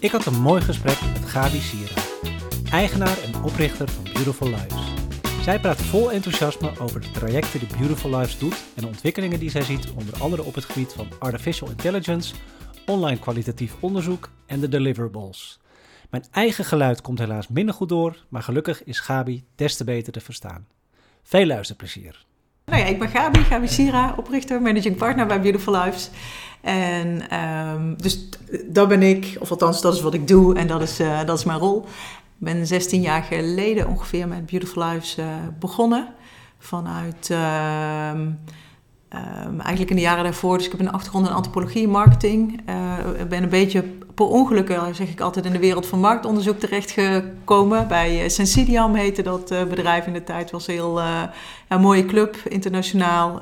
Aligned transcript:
Ik 0.00 0.10
had 0.10 0.26
een 0.26 0.40
mooi 0.40 0.62
gesprek 0.62 1.00
met 1.12 1.24
Gabi 1.24 1.58
Sira, 1.58 2.02
eigenaar 2.70 3.18
en 3.22 3.42
oprichter 3.42 3.88
van 3.88 4.04
Beautiful 4.04 4.48
Lives. 4.48 4.92
Zij 5.42 5.60
praat 5.60 5.82
vol 5.82 6.12
enthousiasme 6.12 6.78
over 6.78 7.00
de 7.00 7.10
trajecten 7.10 7.58
die 7.58 7.76
Beautiful 7.78 8.10
Lives 8.10 8.38
doet 8.38 8.64
en 8.74 8.82
de 8.82 8.86
ontwikkelingen 8.86 9.38
die 9.38 9.50
zij 9.50 9.62
ziet, 9.62 9.90
onder 9.90 10.22
andere 10.22 10.42
op 10.42 10.54
het 10.54 10.64
gebied 10.64 10.92
van 10.92 11.08
artificial 11.18 11.70
intelligence, 11.70 12.34
online 12.86 13.18
kwalitatief 13.18 13.74
onderzoek 13.80 14.30
en 14.46 14.60
de 14.60 14.68
deliverables. 14.68 15.60
Mijn 16.10 16.24
eigen 16.30 16.64
geluid 16.64 17.00
komt 17.00 17.18
helaas 17.18 17.48
minder 17.48 17.74
goed 17.74 17.88
door, 17.88 18.24
maar 18.28 18.42
gelukkig 18.42 18.84
is 18.84 19.00
Gabi 19.00 19.44
des 19.54 19.76
te 19.76 19.84
beter 19.84 20.12
te 20.12 20.20
verstaan. 20.20 20.66
Veel 21.22 21.46
luisterplezier. 21.46 22.25
Nou 22.70 22.80
ja, 22.80 22.86
ik 22.86 22.98
ben 22.98 23.08
Gabi, 23.08 23.38
Gabi 23.38 23.68
Sira, 23.68 24.14
oprichter, 24.16 24.62
managing 24.62 24.96
partner 24.96 25.26
bij 25.26 25.40
Beautiful 25.40 25.74
Lives. 25.74 26.10
En 26.60 27.38
um, 27.40 27.94
dus 27.96 28.28
dat 28.66 28.88
ben 28.88 29.02
ik, 29.02 29.36
of 29.38 29.50
althans 29.50 29.80
dat 29.80 29.94
is 29.94 30.00
wat 30.00 30.14
ik 30.14 30.28
doe 30.28 30.54
en 30.54 30.66
dat 30.66 30.82
is, 30.82 31.00
uh, 31.00 31.24
dat 31.24 31.38
is 31.38 31.44
mijn 31.44 31.58
rol. 31.58 31.84
Ik 32.38 32.44
ben 32.44 32.66
16 32.66 33.00
jaar 33.00 33.22
geleden 33.22 33.88
ongeveer 33.88 34.28
met 34.28 34.46
Beautiful 34.46 34.84
Lives 34.84 35.18
uh, 35.18 35.26
begonnen. 35.58 36.08
Vanuit 36.58 37.28
uh, 37.32 38.10
um, 38.10 39.60
eigenlijk 39.60 39.90
in 39.90 39.96
de 39.96 40.02
jaren 40.02 40.24
daarvoor. 40.24 40.56
Dus 40.56 40.66
ik 40.66 40.72
heb 40.72 40.80
een 40.80 40.92
achtergrond 40.92 41.26
in 41.26 41.32
antropologie 41.32 41.88
marketing. 41.88 42.60
Uh, 42.68 43.20
ik 43.20 43.28
ben 43.28 43.42
een 43.42 43.48
beetje 43.48 43.84
per 44.16 44.26
ongeluk, 44.26 44.78
zeg 44.92 45.08
ik 45.08 45.20
altijd, 45.20 45.44
in 45.44 45.52
de 45.52 45.58
wereld 45.58 45.86
van 45.86 46.00
marktonderzoek 46.00 46.58
terechtgekomen. 46.58 47.88
Bij 47.88 48.22
uh, 48.22 48.28
Sensidiam 48.28 48.94
heette 48.94 49.22
dat 49.22 49.52
uh, 49.52 49.64
bedrijf 49.64 50.06
in 50.06 50.12
de 50.12 50.24
tijd. 50.24 50.50
was 50.50 50.66
een 50.66 50.74
heel 50.74 51.00
ja, 51.68 51.78
mooie 51.78 52.04
club, 52.04 52.36
internationaal. 52.48 53.40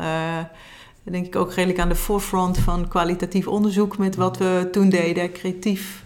denk 1.02 1.26
ik 1.26 1.36
ook 1.36 1.52
redelijk 1.52 1.80
aan 1.80 1.88
de 1.88 1.94
forefront 1.94 2.58
van 2.58 2.88
kwalitatief 2.88 3.46
onderzoek 3.46 3.98
met 3.98 4.16
wat 4.16 4.38
we 4.38 4.68
toen 4.72 4.88
deden. 4.88 5.32
Creatief 5.32 6.04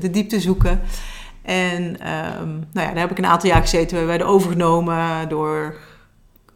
de 0.00 0.10
diepte 0.10 0.40
zoeken. 0.40 0.80
En 1.42 1.82
um, 1.82 2.66
nou 2.72 2.86
ja, 2.86 2.92
daar 2.92 2.98
heb 2.98 3.10
ik 3.10 3.18
een 3.18 3.26
aantal 3.26 3.48
jaar 3.48 3.60
gezeten. 3.60 3.98
We 3.98 4.04
werden 4.04 4.26
overgenomen 4.26 5.28
door 5.28 5.76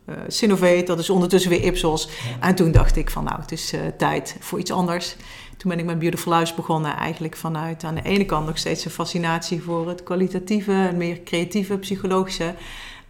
uh, 0.08 0.14
Sinovate, 0.28 0.82
dat 0.82 0.98
is 0.98 1.10
ondertussen 1.10 1.50
weer 1.50 1.62
Ipsos. 1.62 2.08
En 2.40 2.54
toen 2.54 2.72
dacht 2.72 2.96
ik 2.96 3.10
van 3.10 3.24
nou, 3.24 3.40
het 3.40 3.52
is 3.52 3.72
uh, 3.72 3.80
tijd 3.98 4.36
voor 4.40 4.58
iets 4.58 4.70
anders. 4.70 5.16
Toen 5.66 5.74
ben 5.74 5.84
ik 5.84 5.90
met 5.90 6.00
Beautiful 6.00 6.32
Lives 6.32 6.54
begonnen 6.54 6.96
eigenlijk 6.96 7.36
vanuit 7.36 7.84
aan 7.84 7.94
de 7.94 8.02
ene 8.02 8.24
kant 8.24 8.46
nog 8.46 8.58
steeds 8.58 8.84
een 8.84 8.90
fascinatie 8.90 9.62
voor 9.62 9.88
het 9.88 10.02
kwalitatieve, 10.02 10.72
het 10.72 10.96
meer 10.96 11.22
creatieve, 11.22 11.78
psychologische. 11.78 12.54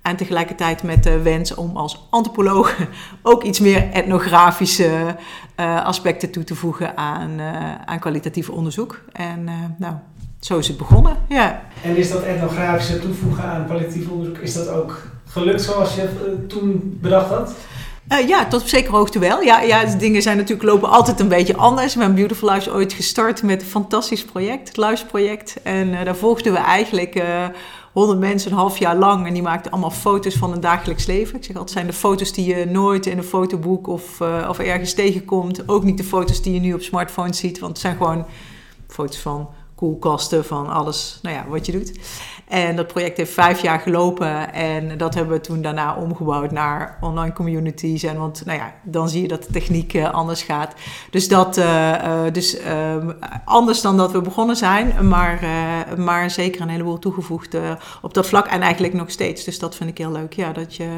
En 0.02 0.16
tegelijkertijd 0.16 0.82
met 0.82 1.02
de 1.02 1.22
wens 1.22 1.54
om 1.54 1.76
als 1.76 2.06
antropoloog 2.10 2.76
ook 3.22 3.42
iets 3.42 3.60
meer 3.60 3.90
etnografische 3.92 5.16
uh, 5.60 5.84
aspecten 5.84 6.30
toe 6.30 6.44
te 6.44 6.54
voegen 6.54 6.96
aan, 6.96 7.40
aan 7.86 7.98
kwalitatief 7.98 8.50
onderzoek. 8.50 9.00
En 9.12 9.44
nou, 9.78 9.94
zo 10.40 10.58
is 10.58 10.68
het 10.68 10.76
begonnen, 10.76 11.16
ja. 11.28 11.62
En 11.82 11.96
is 11.96 12.10
dat 12.10 12.22
etnografische 12.22 12.98
toevoegen 12.98 13.44
aan 13.44 13.64
kwalitatief 13.64 14.08
onderzoek, 14.08 14.38
is 14.38 14.54
dat 14.54 14.68
ook 14.68 15.02
gelukt 15.26 15.62
zoals 15.62 15.94
je 15.94 16.44
toen 16.48 16.98
bedacht 17.02 17.28
had? 17.28 17.54
Uh, 18.12 18.28
ja, 18.28 18.46
tot 18.46 18.60
op 18.60 18.68
zekere 18.68 18.96
hoogte 18.96 19.18
wel. 19.18 19.40
Ja, 19.42 19.60
ja, 19.60 19.84
de 19.84 19.96
dingen 19.96 20.22
zijn 20.22 20.36
natuurlijk 20.36 20.68
lopen 20.68 20.88
altijd 20.88 21.20
een 21.20 21.28
beetje 21.28 21.56
anders. 21.56 21.94
We 21.94 22.00
hebben 22.00 22.18
Beautiful 22.18 22.48
Lives 22.48 22.70
ooit 22.70 22.92
gestart 22.92 23.42
met 23.42 23.62
een 23.62 23.68
fantastisch 23.68 24.24
project, 24.24 24.68
het 24.68 24.76
Luisproject. 24.76 25.62
En 25.62 25.88
uh, 25.88 26.04
daar 26.04 26.16
volgden 26.16 26.52
we 26.52 26.58
eigenlijk 26.58 27.22
honderd 27.92 28.18
mensen 28.18 28.50
een 28.50 28.56
half 28.56 28.78
jaar 28.78 28.96
lang. 28.96 29.26
En 29.26 29.32
die 29.32 29.42
maakten 29.42 29.70
allemaal 29.70 29.90
foto's 29.90 30.34
van 30.34 30.52
een 30.52 30.60
dagelijks 30.60 31.06
leven. 31.06 31.36
Ik 31.36 31.44
zeg 31.44 31.56
altijd, 31.56 31.72
zijn 31.72 31.86
de 31.86 31.92
foto's 31.92 32.32
die 32.32 32.56
je 32.56 32.64
nooit 32.64 33.06
in 33.06 33.18
een 33.18 33.24
fotoboek 33.24 33.86
of, 33.86 34.20
of 34.48 34.58
ergens 34.58 34.94
tegenkomt. 34.94 35.68
Ook 35.68 35.84
niet 35.84 35.96
de 35.96 36.04
foto's 36.04 36.42
die 36.42 36.54
je 36.54 36.60
nu 36.60 36.72
op 36.72 36.82
smartphones 36.82 37.38
ziet. 37.38 37.58
Want 37.58 37.72
het 37.72 37.80
zijn 37.80 37.96
gewoon 37.96 38.26
foto's 38.88 39.18
van 39.18 39.48
koelkasten, 39.76 40.44
van 40.44 40.68
alles, 40.68 41.18
nou 41.22 41.36
ja, 41.36 41.44
wat 41.48 41.66
je 41.66 41.72
doet. 41.72 41.92
En 42.48 42.76
dat 42.76 42.86
project 42.86 43.16
heeft 43.16 43.32
vijf 43.32 43.62
jaar 43.62 43.80
gelopen 43.80 44.52
en 44.52 44.98
dat 44.98 45.14
hebben 45.14 45.34
we 45.34 45.40
toen 45.40 45.62
daarna 45.62 45.94
omgebouwd 45.94 46.50
naar 46.50 46.98
online 47.00 47.32
communities. 47.32 48.02
En 48.02 48.16
want, 48.16 48.42
nou 48.44 48.58
ja, 48.58 48.74
dan 48.82 49.08
zie 49.08 49.22
je 49.22 49.28
dat 49.28 49.42
de 49.42 49.52
techniek 49.52 49.94
uh, 49.94 50.10
anders 50.10 50.42
gaat. 50.42 50.74
Dus 51.10 51.28
dat, 51.28 51.56
uh, 51.56 51.92
uh, 51.92 52.32
dus 52.32 52.58
anders 53.44 53.80
dan 53.80 53.96
dat 53.96 54.12
we 54.12 54.20
begonnen 54.20 54.56
zijn, 54.56 55.08
maar, 55.08 55.44
maar 55.96 56.30
zeker 56.30 56.60
een 56.60 56.68
heleboel 56.68 56.98
toegevoegd 56.98 57.56
op 58.02 58.14
dat 58.14 58.26
vlak 58.26 58.46
en 58.46 58.60
eigenlijk 58.60 58.94
nog 58.94 59.10
steeds. 59.10 59.44
Dus 59.44 59.58
dat 59.58 59.76
vind 59.76 59.90
ik 59.90 59.98
heel 59.98 60.12
leuk, 60.12 60.32
ja, 60.32 60.52
dat 60.52 60.76
je 60.76 60.88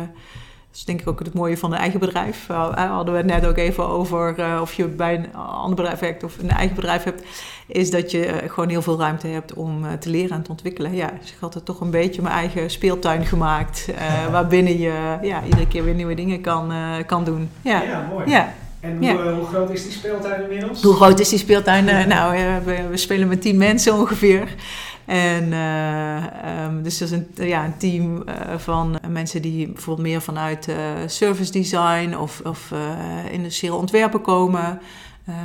dat 0.68 0.76
is 0.76 0.84
denk 0.84 1.00
ik 1.00 1.08
ook 1.08 1.18
het 1.18 1.34
mooie 1.34 1.58
van 1.58 1.72
een 1.72 1.78
eigen 1.78 2.00
bedrijf. 2.00 2.48
Uh, 2.50 2.88
hadden 2.90 3.14
we 3.14 3.20
het 3.20 3.28
net 3.28 3.46
ook 3.46 3.56
even 3.56 3.88
over 3.88 4.34
uh, 4.38 4.58
of 4.60 4.72
je 4.72 4.84
bij 4.84 5.14
een 5.14 5.34
ander 5.34 5.76
bedrijf 5.76 5.98
werkt 5.98 6.24
of 6.24 6.38
een 6.38 6.50
eigen 6.50 6.76
bedrijf 6.76 7.04
hebt. 7.04 7.22
Is 7.66 7.90
dat 7.90 8.10
je 8.10 8.26
uh, 8.26 8.50
gewoon 8.50 8.68
heel 8.68 8.82
veel 8.82 8.98
ruimte 8.98 9.26
hebt 9.26 9.54
om 9.54 9.98
te 9.98 10.10
leren 10.10 10.36
en 10.36 10.42
te 10.42 10.50
ontwikkelen. 10.50 10.94
Ja, 10.94 11.10
dus 11.20 11.30
ik 11.30 11.36
had 11.40 11.54
er 11.54 11.62
toch 11.62 11.80
een 11.80 11.90
beetje 11.90 12.22
mijn 12.22 12.34
eigen 12.34 12.70
speeltuin 12.70 13.26
gemaakt. 13.26 13.88
waarbinnen 14.30 14.78
je 14.78 15.18
ja, 15.22 15.44
iedere 15.44 15.66
keer 15.66 15.84
weer 15.84 15.94
nieuwe 15.94 16.14
dingen 16.14 16.40
kan, 16.40 16.72
kan 17.06 17.24
doen. 17.24 17.50
Ja, 17.62 17.82
ja 17.82 18.08
mooi. 18.10 18.30
Ja. 18.30 18.52
En 18.80 18.96
hoe, 18.96 19.06
ja. 19.06 19.32
hoe, 19.32 19.46
groot 19.46 19.70
is 19.70 19.82
die 19.82 19.92
speeltuin 19.92 20.42
inmiddels? 20.42 20.82
Hoe 20.82 20.94
groot 20.94 21.20
is 21.20 21.28
die 21.28 21.38
speeltuin? 21.38 22.08
nou, 22.08 22.36
we, 22.64 22.88
we, 22.90 22.96
spelen 22.96 23.28
met 23.28 23.42
tien 23.42 23.56
mensen 23.56 23.94
ongeveer. 23.94 24.54
En 25.08 25.44
uh, 25.44 26.64
um, 26.64 26.82
dus 26.82 26.98
dat 26.98 27.10
is 27.10 27.14
een, 27.14 27.46
ja, 27.46 27.64
een 27.64 27.76
team 27.76 28.22
uh, 28.28 28.58
van 28.58 28.98
mensen 29.08 29.42
die 29.42 29.66
bijvoorbeeld 29.66 30.08
meer 30.08 30.20
vanuit 30.20 30.68
uh, 30.68 30.76
service 31.06 31.52
design 31.52 32.14
of, 32.14 32.40
of 32.44 32.72
industrieel 33.30 33.76
ontwerpen 33.76 34.20
komen. 34.20 34.80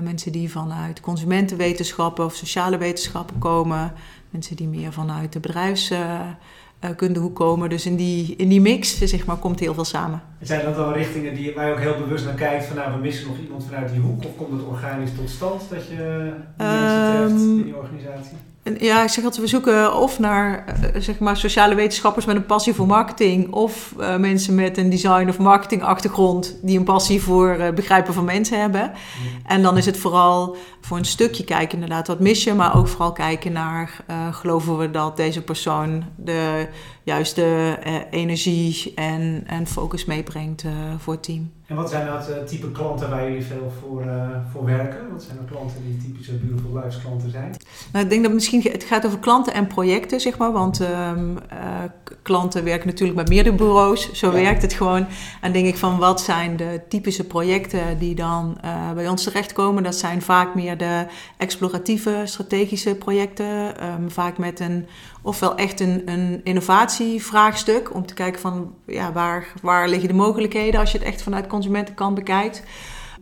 mensen 0.02 0.32
die 0.32 0.52
vanuit 0.52 1.00
consumentenwetenschappen 1.00 2.26
of 2.26 2.36
sociale 2.36 2.78
wetenschappen 2.78 3.38
komen. 3.38 3.94
Mensen 4.30 4.56
die 4.56 4.68
meer 4.68 4.94
vanuit 4.94 5.34
de 5.34 5.40
bedrijfskunde 5.40 7.20
hoek 7.20 7.36
komen. 7.36 7.70
Dus 7.70 7.86
in 7.86 7.96
die, 7.96 8.36
in 8.36 8.50
die 8.50 8.62
mix 8.62 8.98
zeg 8.98 9.26
maar, 9.26 9.38
komt 9.38 9.60
heel 9.60 9.74
veel 9.74 9.86
samen. 9.86 10.22
Zijn 10.42 10.66
dat 10.66 10.76
dan 10.76 10.94
richtingen 10.94 11.36
die 11.36 11.54
wij 11.54 11.72
ook 11.72 11.80
heel 11.80 11.98
bewust 11.98 12.26
naar 12.26 12.34
kijkt 12.34 12.66
van 12.66 12.76
nou 12.76 12.92
we 12.92 12.98
missen 12.98 13.28
nog 13.28 13.38
iemand 13.38 13.66
vanuit 13.66 13.92
die 13.92 14.02
hoek? 14.02 14.26
Of 14.26 14.36
komt 14.36 14.52
het 14.52 14.68
organisch 14.68 15.16
tot 15.16 15.30
stand 15.30 15.70
dat 15.70 15.88
je 15.88 16.34
mensen 16.58 17.16
treft 17.16 17.42
in 17.42 17.64
die 17.64 17.76
organisatie? 17.76 18.38
Ja, 18.80 19.04
ik 19.04 19.10
zeg 19.10 19.24
altijd, 19.24 19.42
we 19.42 19.48
zoeken 19.48 19.96
of 19.96 20.20
naar 20.20 20.66
uh, 20.68 21.02
zeg 21.02 21.20
maar 21.20 21.38
sociale 21.38 21.76
wetenschappers 21.76 22.26
met 22.26 22.36
een 22.36 22.46
passie 22.46 22.74
voor 22.74 22.88
marketing, 22.88 23.52
of 23.52 23.94
uh, 24.00 24.16
mensen 24.16 24.56
met 24.56 24.78
een 24.78 24.90
design- 24.90 25.30
of 25.30 25.38
marketingachtergrond 25.38 26.60
die 26.62 26.78
een 26.78 26.84
passie 26.84 27.22
voor 27.22 27.50
het 27.50 27.60
uh, 27.60 27.72
begrijpen 27.72 28.14
van 28.14 28.26
mensen 28.26 28.60
hebben. 28.60 28.82
Mm. 28.92 29.42
En 29.46 29.62
dan 29.62 29.78
is 29.78 29.86
het 29.86 29.98
vooral 29.98 30.56
voor 30.82 30.98
een 30.98 31.06
stukje 31.06 31.44
kijken, 31.44 31.74
inderdaad, 31.74 32.08
wat 32.08 32.20
mis 32.20 32.44
je, 32.44 32.54
maar 32.54 32.78
ook 32.78 32.88
vooral 32.88 33.12
kijken 33.12 33.52
naar, 33.52 34.04
geloven 34.32 34.78
we 34.78 34.92
dat 34.92 35.18
deze 35.18 35.42
persoon 35.42 36.04
de 36.16 36.68
juiste 37.04 37.78
energie 38.12 38.92
en, 38.96 39.44
en 39.48 39.68
focus 39.68 40.06
meebrengt 40.06 40.64
voor 40.98 41.14
het 41.14 41.24
team. 41.24 41.52
En 41.68 41.76
wat 41.76 41.90
zijn 41.90 42.06
nou 42.06 42.22
het 42.22 42.48
type 42.48 42.72
klanten 42.72 43.10
waar 43.10 43.30
jullie 43.30 43.44
veel 43.46 43.72
voor, 43.80 44.06
voor 44.52 44.66
werken? 44.66 45.12
Wat 45.12 45.24
zijn 45.24 45.38
de 45.38 45.52
klanten 45.52 45.78
die 45.86 45.98
typische 45.98 46.34
Beautiful 46.34 46.76
Lives 46.76 47.02
klanten 47.02 47.32
zijn? 47.32 47.56
Nou, 47.92 48.04
ik 48.04 48.12
denk 48.12 48.24
dat 48.24 48.34
misschien 48.34 48.62
het 48.62 48.84
gaat 48.84 49.06
over 49.06 49.20
klanten 49.20 49.54
en 49.54 49.68
projecten, 49.68 50.20
zeg 50.20 50.38
maar. 50.38 50.52
Want 50.52 50.80
um, 50.80 51.38
uh, 51.54 51.84
klanten 52.24 52.64
werken 52.64 52.88
natuurlijk 52.88 53.18
met 53.18 53.30
meerdere 53.30 53.56
bureaus. 53.56 54.12
Zo 54.12 54.28
ja. 54.28 54.34
werkt 54.34 54.62
het 54.62 54.74
gewoon. 54.74 55.06
En 55.42 55.52
denk 55.52 55.66
ik 55.66 55.78
van 55.78 55.98
wat 55.98 56.22
zijn 56.22 56.58
de 56.58 56.82
typische 56.90 57.24
projecten 57.24 58.00
die 58.00 58.16
dan 58.16 58.58
uh, 58.66 58.92
bij 58.92 59.08
ons 59.08 59.24
terechtkomen? 59.24 59.84
Dat 59.84 59.96
zijn 59.96 60.22
vaak 60.22 60.56
meer 60.56 60.78
de 60.78 61.06
exploratieve, 61.38 62.22
strategische 62.26 62.96
projecten. 62.96 63.46
Um, 63.46 64.12
vaak 64.12 64.38
met 64.38 64.60
een, 64.60 64.88
ofwel 65.22 65.56
echt 65.56 65.80
een, 65.80 66.02
een 66.06 66.42
innovatievraagstuk. 66.44 67.94
Om 67.94 68.06
te 68.06 68.14
kijken 68.14 68.42
van 68.42 68.74
ja, 68.86 69.12
waar, 69.12 69.48
waar 69.62 69.90
liggen 69.90 70.08
de 70.08 70.16
mogelijkheden 70.16 70.80
als 70.80 70.92
je 70.92 70.98
het 70.98 71.08
echt 71.08 71.22
vanuit 71.22 71.48
consumentenkant 71.48 72.16
bekijkt. 72.16 72.64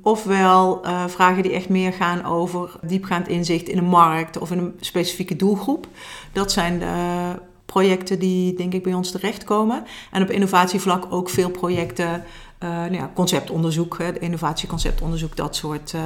Ofwel 0.03 0.85
uh, 0.85 1.03
vragen 1.07 1.43
die 1.43 1.51
echt 1.51 1.69
meer 1.69 1.93
gaan 1.93 2.25
over 2.25 2.71
diepgaand 2.81 3.27
inzicht 3.27 3.67
in 3.67 3.77
een 3.77 3.83
markt 3.83 4.37
of 4.37 4.51
in 4.51 4.57
een 4.57 4.73
specifieke 4.79 5.35
doelgroep. 5.35 5.87
Dat 6.33 6.51
zijn 6.51 6.79
de 6.79 7.49
projecten 7.71 8.19
die 8.19 8.53
denk 8.53 8.73
ik 8.73 8.83
bij 8.83 8.93
ons 8.93 9.11
terechtkomen. 9.11 9.83
En 10.11 10.21
op 10.21 10.29
innovatievlak 10.29 11.05
ook 11.09 11.29
veel 11.29 11.49
projecten, 11.49 12.23
uh, 12.63 12.69
nou 12.69 12.93
ja, 12.93 13.11
conceptonderzoek, 13.13 13.99
innovatieconceptonderzoek, 13.99 15.35
dat 15.35 15.55
soort 15.55 15.93
uh, 15.93 16.01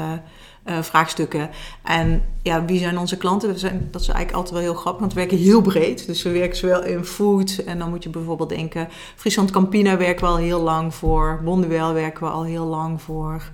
uh, 0.65 0.81
vraagstukken. 0.81 1.49
En 1.83 2.23
ja, 2.41 2.65
wie 2.65 2.79
zijn 2.79 2.97
onze 2.97 3.17
klanten? 3.17 3.49
Dat, 3.49 3.59
zijn, 3.59 3.87
dat 3.91 4.01
is 4.01 4.07
eigenlijk 4.07 4.37
altijd 4.37 4.53
wel 4.53 4.71
heel 4.71 4.81
grappig, 4.81 4.99
want 4.99 5.13
we 5.13 5.19
werken 5.19 5.37
heel 5.37 5.61
breed. 5.61 6.05
Dus 6.05 6.23
we 6.23 6.31
werken 6.31 6.57
zowel 6.57 6.83
in 6.83 7.05
food 7.05 7.57
en 7.65 7.79
dan 7.79 7.89
moet 7.89 8.03
je 8.03 8.09
bijvoorbeeld 8.09 8.49
denken... 8.49 8.87
Friesland 9.15 9.51
Campina 9.51 9.97
werken 9.97 10.25
we 10.25 10.31
al 10.31 10.37
heel 10.37 10.61
lang 10.61 10.93
voor. 10.93 11.41
Bonduel 11.43 11.93
werken 11.93 12.23
we 12.23 12.29
al 12.29 12.43
heel 12.43 12.65
lang 12.65 13.01
voor... 13.01 13.49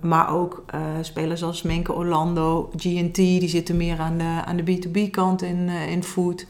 Maar 0.00 0.34
ook 0.34 0.64
spelers 1.00 1.42
als 1.42 1.62
Menke 1.62 1.92
Orlando, 1.92 2.70
GT, 2.76 3.14
die 3.14 3.48
zitten 3.48 3.76
meer 3.76 3.98
aan 3.98 4.18
de, 4.18 4.42
aan 4.44 4.56
de 4.56 4.62
B2B 4.62 5.10
kant 5.10 5.42
in, 5.42 5.68
in 5.68 6.04
food. 6.04 6.46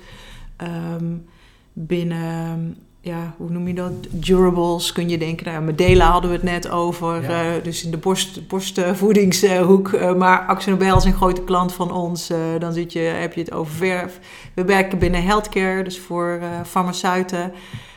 Um, 0.62 1.24
binnen 1.72 2.76
ja, 3.06 3.34
hoe 3.36 3.50
noem 3.50 3.68
je 3.68 3.74
dat? 3.74 3.92
Durables 4.10 4.92
kun 4.92 5.08
je 5.08 5.18
denken. 5.18 5.46
Nou, 5.46 5.64
Medela 5.64 6.10
hadden 6.10 6.30
we 6.30 6.36
het 6.36 6.44
net 6.44 6.68
over. 6.68 7.22
Ja. 7.22 7.54
eh, 7.56 7.62
dus 7.62 7.84
in 7.84 7.90
de 7.90 7.96
borst, 7.96 8.48
borstvoedingshoek. 8.48 9.92
eh, 9.92 10.14
maar 10.14 10.38
Axel 10.46 10.72
Nobel 10.72 10.96
is 10.96 11.04
een 11.04 11.12
grote 11.12 11.42
klant 11.42 11.72
van 11.72 11.92
ons. 11.92 12.30
eh, 12.30 12.38
dan 12.58 12.72
zit 12.72 12.92
je, 12.92 12.98
heb 12.98 13.32
je 13.32 13.40
het 13.40 13.52
over 13.52 13.74
verf. 13.74 14.18
We 14.54 14.64
werken 14.64 14.98
binnen 14.98 15.22
healthcare, 15.22 15.82
dus 15.84 15.98
voor 15.98 16.40
farmaceuten. 16.64 17.52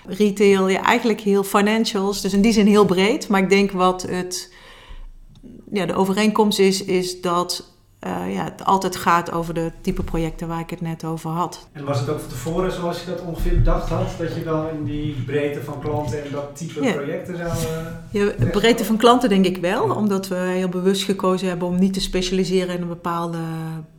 Retail, 0.06 0.68
ja, 0.68 0.84
eigenlijk 0.84 1.22
heel 1.22 1.44
financials. 1.44 2.22
Dus 2.22 2.34
in 2.34 2.42
die 2.42 2.54
zin 2.54 2.68
heel 2.68 2.86
breed. 2.86 3.28
Maar 3.28 3.42
ik 3.42 3.50
denk 3.50 3.72
wat 3.72 4.02
het, 4.02 4.54
ja, 5.72 5.86
de 5.86 5.96
overeenkomst 5.96 6.60
is, 6.60 6.84
is 6.84 7.22
dat 7.22 7.78
eh, 8.00 8.34
ja, 8.34 8.44
het 8.44 8.66
altijd 8.66 8.96
gaat 8.96 9.31
over 9.31 9.54
de 9.54 9.72
type 9.81 10.04
projecten 10.04 10.48
waar 10.48 10.60
ik 10.60 10.69
het 10.69 10.81
net 10.81 11.04
over 11.06 11.30
had. 11.30 11.68
En 11.72 11.86
was 11.86 12.00
het 12.00 12.10
ook 12.10 12.19
van 12.19 12.30
tevoren 12.30 12.72
zoals 12.72 13.00
je 13.04 13.10
dat 13.10 13.22
ongeveer 13.22 13.56
bedacht 13.56 13.90
had? 13.90 14.07
Dat 14.18 14.36
je 14.36 14.44
dan 14.44 14.69
in 14.69 14.84
die 14.84 15.13
breedte 15.25 15.63
van 15.63 15.80
klanten 15.80 16.24
en 16.25 16.31
dat 16.31 16.57
type 16.57 16.84
Ja. 16.84 16.94
projecten 16.94 17.38
zou... 17.38 17.50
eh, 17.50 18.22
Ja, 18.40 18.46
breedte 18.51 18.86
van 18.86 18.98
klanten 18.98 19.30
denk 19.30 19.46
ik 19.46 19.57
wel, 19.57 19.96
omdat 19.96 20.28
we 20.28 20.36
heel 20.36 20.69
bewust 20.69 21.04
gekozen 21.04 21.48
hebben 21.48 21.68
om 21.68 21.80
niet 21.80 21.94
te 21.94 22.01
specialiseren 22.01 22.75
in 22.75 22.81
een 22.81 22.88
bepaalde 22.88 23.38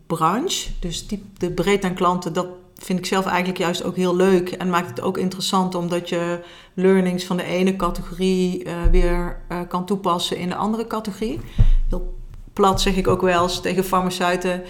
branche. 0.06 0.70
Dus 0.80 1.06
die, 1.08 1.24
de 1.36 1.50
breedte 1.50 1.86
aan 1.86 1.94
klanten, 1.94 2.32
dat 2.32 2.46
vind 2.74 2.98
ik 2.98 3.06
zelf 3.06 3.26
eigenlijk 3.26 3.58
juist 3.58 3.84
ook 3.84 3.96
heel 3.96 4.16
leuk 4.16 4.50
en 4.50 4.70
maakt 4.70 4.88
het 4.88 5.00
ook 5.00 5.18
interessant 5.18 5.74
omdat 5.74 6.08
je 6.08 6.40
learnings 6.74 7.24
van 7.24 7.36
de 7.36 7.44
ene 7.44 7.76
categorie 7.76 8.64
eh, 8.64 8.72
weer 8.90 9.40
kan 9.68 9.84
toepassen 9.86 10.36
in 10.36 10.48
de 10.48 10.54
andere 10.54 10.86
categorie. 10.86 11.40
Heel 11.88 12.18
plat 12.52 12.80
zeg 12.80 12.96
ik 12.96 13.08
ook 13.08 13.20
wel 13.20 13.42
eens 13.42 13.60
tegen 13.60 13.84
farmaceuten. 13.84 14.62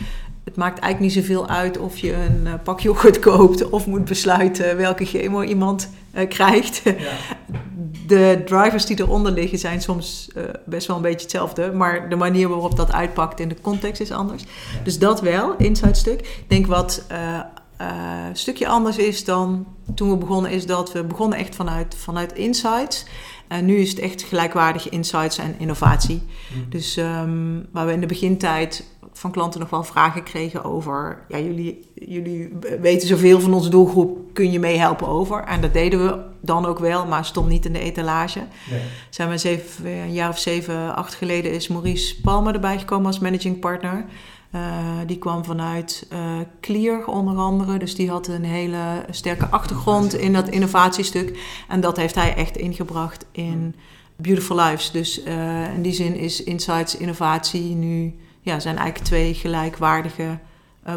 Het 0.44 0.56
maakt 0.56 0.79
eigenlijk 0.79 1.15
niet 1.15 1.25
zoveel 1.25 1.49
uit 1.49 1.79
of 1.79 1.99
je 1.99 2.15
een 2.15 2.47
eh, 2.47 2.53
pak 2.62 2.81
yoghurt 2.81 3.19
koopt 3.29 3.69
of 3.69 3.87
moet 3.87 4.05
besluiten 4.05 4.77
welke 4.77 5.05
chemo 5.05 5.43
iemand 5.43 5.91
eh, 6.12 6.29
krijgt 6.29 6.82
ja. 6.85 6.93
de 8.06 8.43
drivers 8.44 8.87
die 8.87 9.00
eronder 9.00 9.32
liggen 9.32 9.59
zijn 9.59 9.82
soms 9.82 10.29
eh, 10.35 10.43
best 10.67 10.87
wel 10.87 10.97
een 10.97 11.03
beetje 11.03 11.21
hetzelfde. 11.21 11.73
Maar 11.73 12.09
de 12.09 12.17
manier 12.17 12.49
waarop 12.49 12.77
dat 12.77 12.93
uitpakt 12.93 13.41
in 13.41 13.49
de 13.49 13.61
context 13.61 14.00
is 14.00 14.11
anders. 14.12 14.44
Dus 14.85 14.99
dat 14.99 15.21
wel, 15.21 15.55
inside 15.56 15.94
stuk. 15.94 16.21
Ik 16.21 16.44
denk 16.49 16.67
wat 16.67 17.05
een 17.76 18.37
stukje 18.37 18.69
anders 18.69 18.97
is 18.97 19.25
dan 19.25 19.67
toen 19.94 20.11
we 20.11 20.17
begonnen, 20.17 20.50
is 20.50 20.67
dat 20.67 20.93
we 20.93 21.05
begonnen 21.05 21.38
echt 21.38 21.55
vanuit, 21.55 21.94
vanuit 21.99 22.33
insights. 22.33 23.05
En 23.50 23.64
nu 23.64 23.76
is 23.76 23.91
het 23.91 23.99
echt 23.99 24.23
gelijkwaardige 24.23 24.88
insights 24.88 25.38
en 25.38 25.55
innovatie. 25.58 26.23
Hm. 26.52 26.69
Dus 26.69 26.97
ehm, 26.97 27.61
waar 27.73 27.87
we 27.87 27.93
in 27.93 28.00
de 28.00 28.06
begintijd 28.06 28.85
van 29.12 29.31
klanten 29.31 29.61
nog 29.61 29.70
wel 29.70 29.85
vragen 29.85 30.23
kregen 30.23 30.64
over... 30.64 31.25
ja, 31.29 31.38
jullie, 31.38 31.91
jullie 31.94 32.52
weten 32.81 33.08
zoveel 33.08 33.41
van 33.41 33.55
onze 33.55 33.70
doelgroep, 33.70 34.19
kun 34.32 34.52
je 34.52 34.58
meehelpen 34.58 35.06
over? 35.06 35.44
En 35.44 35.61
dat 35.61 35.73
deden 35.73 36.05
we 36.05 36.19
dan 36.41 36.67
ook 36.67 36.79
wel, 36.79 37.06
maar 37.06 37.25
stond 37.25 37.49
niet 37.49 37.64
in 37.64 37.73
de 37.73 37.79
etalage. 37.79 38.43
Nee. 38.70 38.81
Zijn 39.11 39.29
we 39.29 39.38
zeven, 39.38 39.87
een 39.87 40.12
jaar 40.12 40.29
of 40.29 40.38
zeven, 40.38 40.97
acht 40.97 41.14
geleden 41.14 41.52
is 41.52 41.69
Maurice 41.69 42.20
Palmer 42.20 42.55
erbij 42.55 42.79
gekomen 42.79 43.06
als 43.06 43.19
managing 43.19 43.61
partner. 43.61 44.05
Eh, 44.50 44.61
die 45.06 45.19
kwam 45.19 45.44
vanuit 45.44 46.06
eh, 46.11 46.19
Clear 46.61 47.06
onder 47.06 47.37
andere. 47.37 47.79
Dus 47.79 47.94
die 47.94 48.11
had 48.11 48.29
een 48.29 48.44
hele 48.44 49.05
sterke 49.11 49.47
achtergrond 49.47 50.14
in 50.14 50.32
dat 50.32 50.49
innovatiestuk. 50.49 51.38
En 51.69 51.81
dat 51.81 51.97
heeft 51.97 52.14
hij 52.14 52.35
echt 52.35 52.56
ingebracht 52.56 53.25
in 53.32 53.75
Beautiful 54.17 54.56
Lives. 54.56 54.91
Dus 54.91 55.23
eh, 55.23 55.75
in 55.75 55.82
die 55.82 55.93
zin 55.93 56.17
is 56.17 56.44
Insights 56.44 56.97
Innovatie 56.97 57.75
nu... 57.75 58.14
Ja, 58.43 58.61
zijn 58.61 58.76
eigenlijk 58.76 59.06
twee 59.06 59.35
gelijkwaardige 59.35 60.38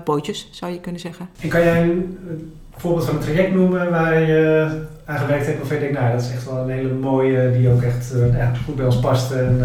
pootjes, 0.04 0.48
zou 0.52 0.72
je 0.72 0.80
kunnen 0.80 1.02
zeggen. 1.02 1.30
En 1.42 1.50
kan 1.50 1.62
jij 1.62 1.82
een, 1.82 2.18
voorbeeld 2.76 3.06
van 3.06 3.16
een 3.16 3.22
traject 3.22 3.54
noemen 3.54 3.90
waar 3.90 4.20
je 4.22 4.86
aan 5.06 5.18
gewerkt 5.18 5.46
hebt 5.46 5.58
waarvan 5.58 5.76
je 5.78 5.84
denkt, 5.84 6.00
nou 6.00 6.12
dat 6.12 6.22
is 6.22 6.32
echt 6.32 6.46
wel 6.46 6.58
een 6.58 6.70
hele 6.70 6.94
mooie, 6.94 7.52
die 7.52 7.70
ook 7.70 7.82
echt 7.82 8.14
goed 8.66 8.76
bij 8.76 8.86
ons 8.86 9.00
past 9.00 9.32
en 9.32 9.60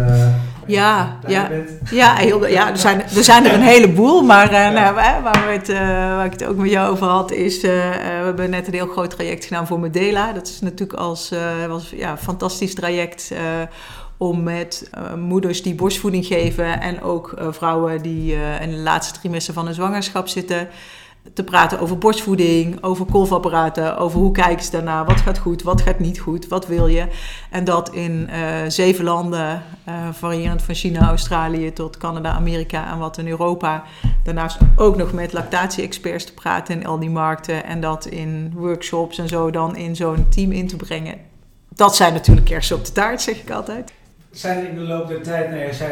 Ja, 0.69 1.19
ja. 1.27 1.47
bent? 1.47 1.69
Ja, 1.91 2.15
heel, 2.15 2.47
ja 2.47 2.69
er, 2.69 2.77
zijn, 2.77 3.01
er 3.01 3.23
zijn 3.23 3.45
er 3.45 3.53
een 3.53 3.61
heleboel. 3.61 4.21
Maar 4.21 4.51
eh, 4.51 4.71
nou, 4.73 4.95
waar, 4.95 5.21
waar, 5.21 5.45
we 5.45 5.51
het, 5.51 5.69
eh, 5.69 5.79
waar 6.15 6.25
ik 6.25 6.31
het 6.31 6.45
ook 6.45 6.55
met 6.55 6.69
jou 6.69 6.91
over 6.91 7.07
had, 7.07 7.31
is... 7.31 7.55
eh, 7.55 7.71
we 7.91 8.25
hebben 8.25 8.49
net 8.49 8.67
een 8.67 8.73
heel 8.73 8.87
groot 8.87 9.09
traject 9.09 9.45
gedaan 9.45 9.67
voor 9.67 9.79
Medela. 9.79 10.33
Dat 10.33 10.47
is 10.47 10.61
natuurlijk 10.61 10.99
als, 10.99 11.31
was, 11.67 11.89
ja, 11.95 12.11
een 12.11 12.17
fantastisch 12.17 12.75
traject... 12.75 13.33
om 14.17 14.43
met 14.43 14.89
moeders 15.17 15.61
die 15.61 15.75
borstvoeding 15.75 16.25
geven... 16.25 16.81
en 16.81 17.01
ook 17.01 17.33
vrouwen 17.49 18.01
die 18.01 18.35
in 18.61 18.69
de 18.69 18.77
laatste 18.77 19.19
trimester 19.19 19.53
van 19.53 19.65
hun 19.65 19.73
zwangerschap 19.73 20.27
zitten... 20.27 20.67
te 21.33 21.43
praten 21.43 21.79
over 21.79 21.97
borstvoeding, 21.97 22.83
over 22.83 23.05
kolfapparaten... 23.05 23.97
over 23.97 24.19
hoe 24.19 24.31
kijken 24.31 24.65
ze 24.65 24.71
daarna, 24.71 25.05
wat 25.05 25.21
gaat 25.21 25.37
goed, 25.37 25.63
wat 25.63 25.81
gaat 25.81 25.99
niet 25.99 26.19
goed, 26.19 26.47
wat 26.47 26.67
wil 26.67 26.87
je... 26.87 27.07
En 27.49 27.63
dat 27.63 27.93
in 27.93 28.29
eh, 28.29 28.41
zeven 28.67 29.03
landen, 29.03 29.63
eh, 29.83 29.93
variërend 30.11 30.61
van 30.61 30.75
China, 30.75 31.07
Australië 31.07 31.73
tot 31.73 31.97
Canada, 31.97 32.31
Amerika 32.31 32.91
en 32.91 32.97
wat 32.97 33.17
in 33.17 33.27
Europa. 33.27 33.83
Daarnaast 34.23 34.57
ook 34.75 34.97
nog 34.97 35.13
met 35.13 35.33
lactatie-experts 35.33 36.25
te 36.25 36.33
praten 36.33 36.79
in 36.79 36.87
al 36.87 36.99
die 36.99 37.09
markten. 37.09 37.65
En 37.65 37.81
dat 37.81 38.05
in 38.05 38.53
workshops 38.55 39.17
en 39.17 39.27
zo 39.27 39.51
dan 39.51 39.75
in 39.75 39.95
zo'n 39.95 40.25
team 40.29 40.51
in 40.51 40.67
te 40.67 40.75
brengen. 40.75 41.15
Dat 41.69 41.95
zijn 41.95 42.13
natuurlijk 42.13 42.45
kersen 42.45 42.75
op 42.75 42.85
de 42.85 42.91
taart, 42.91 43.21
zeg 43.21 43.41
ik 43.41 43.51
altijd. 43.51 43.91
Zijn 44.31 44.67
in 44.67 44.75
de 44.75 44.81
loop 44.81 45.07
der 45.07 45.21
tijd, 45.21 45.49
nou, 45.49 45.61
je, 45.61 45.73
zei, 45.73 45.91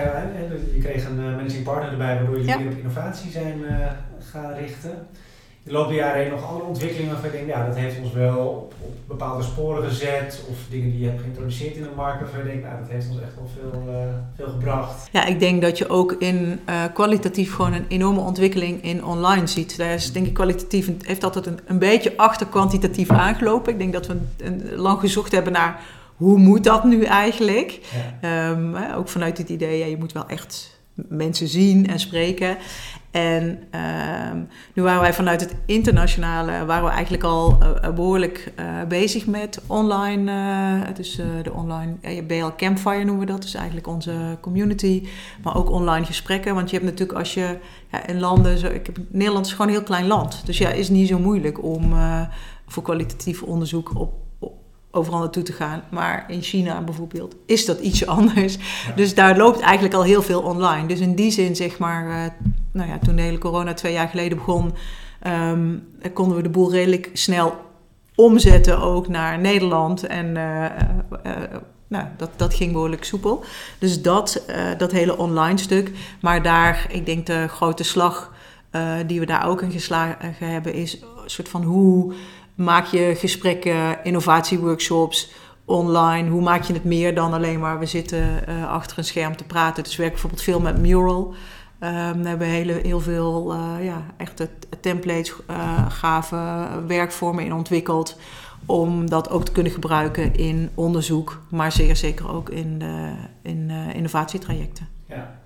je 0.75 0.79
kreeg 0.81 1.05
een 1.05 1.19
eh, 1.19 1.35
managing 1.35 1.63
partner 1.63 1.91
erbij 1.91 2.15
waardoor 2.15 2.35
jullie 2.35 2.49
Ja. 2.49 2.57
meer 2.57 2.71
op 2.71 2.77
innovatie 2.77 3.31
zijn 3.31 3.65
eh, 3.65 3.75
gaan 4.31 4.53
richten. 4.53 4.91
In 5.63 5.73
de 5.73 5.79
loop 5.79 5.87
der 5.87 5.97
jaren 5.97 6.21
heen 6.21 6.31
nog 6.31 6.45
andere 6.49 6.65
ontwikkelingen 6.65 7.11
waarvan 7.11 7.29
je 7.31 7.35
denkt, 7.37 7.51
ja 7.53 7.65
dat 7.65 7.75
heeft 7.75 7.99
ons 8.03 8.13
wel 8.13 8.37
op, 8.47 8.73
op 8.81 8.93
bepaalde 9.07 9.43
sporen 9.43 9.83
gezet 9.89 10.43
of 10.49 10.57
dingen 10.69 10.91
die 10.91 10.99
je 10.99 11.07
hebt 11.07 11.21
geïntroduceerd 11.21 11.75
in 11.75 11.83
de 11.83 11.89
markt 11.95 12.19
waarvan 12.21 12.39
je 12.39 12.45
denkt, 12.45 12.63
nou 12.63 12.79
dat 12.79 12.89
heeft 12.89 13.09
ons 13.09 13.21
echt 13.21 13.35
wel 13.35 13.49
veel, 13.71 13.93
eh, 13.93 13.99
veel 14.35 14.47
gebracht. 14.47 15.09
Ja, 15.11 15.25
ik 15.25 15.39
denk 15.39 15.61
dat 15.61 15.77
je 15.77 15.89
ook 15.89 16.11
in 16.19 16.59
kwalitatief 16.93 17.53
gewoon 17.55 17.73
een 17.73 17.85
enorme 17.87 18.19
ontwikkeling 18.19 18.83
in 18.83 19.05
online 19.05 19.47
ziet. 19.47 19.77
Daar 19.77 19.93
is 19.93 20.11
denk 20.11 20.25
ik 20.25 20.33
kwalitatief, 20.33 20.89
heeft 21.01 21.23
altijd 21.23 21.45
een, 21.45 21.59
een 21.65 21.79
beetje 21.79 22.13
achter 22.17 22.47
kwantitatief 22.47 23.09
aangelopen. 23.09 23.73
Ik 23.73 23.79
denk 23.79 23.93
dat 23.93 24.07
we 24.07 24.13
een, 24.13 24.27
een- 24.37 24.75
lang 24.75 24.99
gezocht 24.99 25.31
hebben 25.31 25.53
naar 25.53 25.79
hoe 26.17 26.37
moet 26.37 26.63
dat 26.63 26.83
nu 26.83 27.03
eigenlijk? 27.03 27.79
Ja. 28.21 28.51
Ehm, 28.51 28.93
ook 28.95 29.09
vanuit 29.09 29.37
het 29.37 29.49
idee, 29.49 29.77
ja, 29.77 29.85
je 29.85 29.97
moet 29.97 30.13
wel 30.13 30.27
echt 30.27 30.75
mensen 31.07 31.47
zien 31.47 31.87
en 31.87 31.99
spreken. 31.99 32.57
En 33.11 33.59
ehm, 33.71 34.37
nu 34.73 34.83
waren 34.83 35.01
wij 35.01 35.13
vanuit 35.13 35.41
het 35.41 35.55
internationale, 35.65 36.65
waren 36.65 36.83
we 36.83 36.91
eigenlijk 36.91 37.23
al 37.23 37.57
eh, 37.59 37.93
behoorlijk 37.93 38.51
eh, 38.55 38.65
bezig 38.87 39.25
met 39.25 39.61
online, 39.67 40.31
eh, 40.31 40.95
dus 40.95 41.15
de 41.43 41.53
online 41.53 42.23
BL 42.27 42.49
Campfire 42.57 43.03
noemen 43.03 43.25
we 43.25 43.31
dat, 43.31 43.41
dus 43.41 43.53
eigenlijk 43.53 43.87
onze 43.87 44.37
community, 44.41 45.07
maar 45.43 45.55
ook 45.55 45.69
online 45.69 46.05
gesprekken. 46.05 46.55
Want 46.55 46.69
je 46.69 46.75
hebt 46.75 46.89
natuurlijk 46.89 47.19
als 47.19 47.33
je 47.33 47.57
ja, 47.91 48.07
in 48.07 48.19
landen, 48.19 48.57
zo, 48.57 48.67
ik 48.67 48.85
heb, 48.85 48.97
Nederland 49.09 49.45
is 49.45 49.51
gewoon 49.51 49.67
een 49.67 49.73
heel 49.73 49.83
klein 49.83 50.07
land, 50.07 50.45
dus 50.45 50.57
ja, 50.57 50.69
is 50.69 50.89
niet 50.89 51.07
zo 51.07 51.19
moeilijk 51.19 51.63
om 51.63 51.93
voor 52.67 52.83
kwalitatief 52.83 53.43
onderzoek 53.43 53.91
op 53.95 54.26
overal 54.91 55.19
naartoe 55.19 55.43
te 55.43 55.53
gaan. 55.53 55.83
Maar 55.89 56.25
in 56.27 56.41
China 56.41 56.81
bijvoorbeeld 56.81 57.35
is 57.45 57.65
dat 57.65 57.79
ietsje 57.79 58.07
anders. 58.17 58.57
Dus 58.95 59.15
daar 59.15 59.37
loopt 59.37 59.59
eigenlijk 59.59 59.93
al 59.93 60.03
heel 60.03 60.21
veel 60.21 60.41
online. 60.41 60.87
Dus 60.87 60.99
in 60.99 61.15
die 61.15 61.31
zin, 61.31 61.55
zeg 61.55 61.77
maar, 61.77 62.09
eh, 62.09 62.31
nou 62.71 62.89
ja, 62.89 62.99
toen 62.99 63.15
de 63.15 63.21
hele 63.21 63.37
corona 63.37 63.73
twee 63.73 63.93
jaar 63.93 64.07
geleden 64.07 64.37
begon, 64.37 64.73
ehm, 65.19 65.75
konden 66.13 66.37
we 66.37 66.43
de 66.43 66.49
boel 66.49 66.71
redelijk 66.71 67.09
snel 67.13 67.65
omzetten 68.15 68.79
ook 68.79 69.07
naar 69.07 69.39
Nederland. 69.39 70.03
En 70.03 70.37
eh, 70.37 70.65
eh, 70.65 71.59
nou, 71.87 72.05
dat, 72.17 72.29
dat 72.35 72.53
ging 72.53 72.71
behoorlijk 72.71 73.03
soepel. 73.03 73.43
Dus 73.79 74.01
dat, 74.01 74.43
dat 74.77 74.91
hele 74.91 75.17
online 75.17 75.57
stuk. 75.57 75.91
Maar 76.21 76.43
daar, 76.43 76.85
ik 76.89 77.05
denk 77.05 77.25
de 77.25 77.47
grote 77.47 77.83
slag 77.83 78.35
die 79.07 79.19
we 79.19 79.25
daar 79.25 79.47
ook 79.47 79.61
in 79.61 79.71
geslagen 79.71 80.35
hebben, 80.37 80.73
is 80.73 80.93
een 81.01 81.29
soort 81.29 81.49
van 81.49 81.63
hoe 81.63 82.13
maak 82.57 82.85
je 82.85 83.15
gesprekken, 83.15 84.03
innovatieworkshops 84.03 85.31
online? 85.65 86.29
Hoe 86.29 86.41
maak 86.41 86.63
je 86.63 86.73
het 86.73 86.83
meer 86.83 87.15
dan 87.15 87.33
alleen 87.33 87.59
maar 87.59 87.79
we 87.79 87.85
zitten 87.85 88.47
eh, 88.47 88.69
achter 88.69 88.97
een 88.97 89.03
scherm 89.03 89.35
te 89.35 89.43
praten? 89.43 89.83
Dus 89.83 89.95
we 89.95 90.01
werken 90.01 90.21
bijvoorbeeld 90.21 90.43
veel 90.43 90.59
met 90.59 90.81
Mural. 90.81 91.33
Ehm, 91.79 92.21
we 92.21 92.27
hebben 92.27 92.47
hele, 92.47 92.79
heel 92.83 92.99
veel 92.99 93.53
eh, 93.53 93.85
ja, 93.85 94.05
echte 94.17 94.49
templates, 94.81 95.33
eh 95.47 95.89
gave 95.89 96.67
werkvormen 96.87 97.45
in 97.45 97.53
ontwikkeld. 97.53 98.19
Om 98.65 99.09
dat 99.09 99.29
ook 99.29 99.45
te 99.45 99.51
kunnen 99.51 99.71
gebruiken 99.71 100.35
in 100.35 100.69
onderzoek, 100.75 101.41
maar 101.49 101.71
zeer 101.71 101.95
zeker 101.95 102.31
ook 102.31 102.49
in, 102.49 102.79
de, 102.79 103.11
in 103.41 103.69
innovatietrajecten. 103.93 104.87
Ja. 105.05 105.39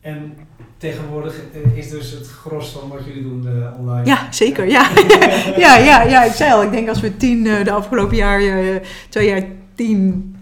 En 0.00 0.36
tegenwoordig 0.78 1.40
eh, 1.52 1.76
is 1.76 1.90
dus 1.90 2.10
het 2.10 2.28
gros 2.28 2.70
van 2.70 2.88
wat 2.88 3.04
jullie 3.04 3.22
doen 3.22 3.46
eh, 3.46 3.78
online. 3.78 4.06
Ja, 4.06 4.32
zeker. 4.32 4.66
Ja. 4.68 4.90
ja, 5.64 5.76
ja, 5.76 6.02
ja, 6.02 6.22
ik 6.24 6.32
zei 6.32 6.52
al, 6.52 6.62
ik 6.62 6.70
denk 6.70 6.88
als 6.88 7.00
we 7.00 7.16
tien, 7.16 7.46
eh, 7.46 7.64
de 7.64 7.70
afgelopen 7.70 8.16
jaar, 8.16 8.40
eh, 8.40 8.76
twee 9.08 9.28
jaar 9.28 9.42
tien 9.74 10.32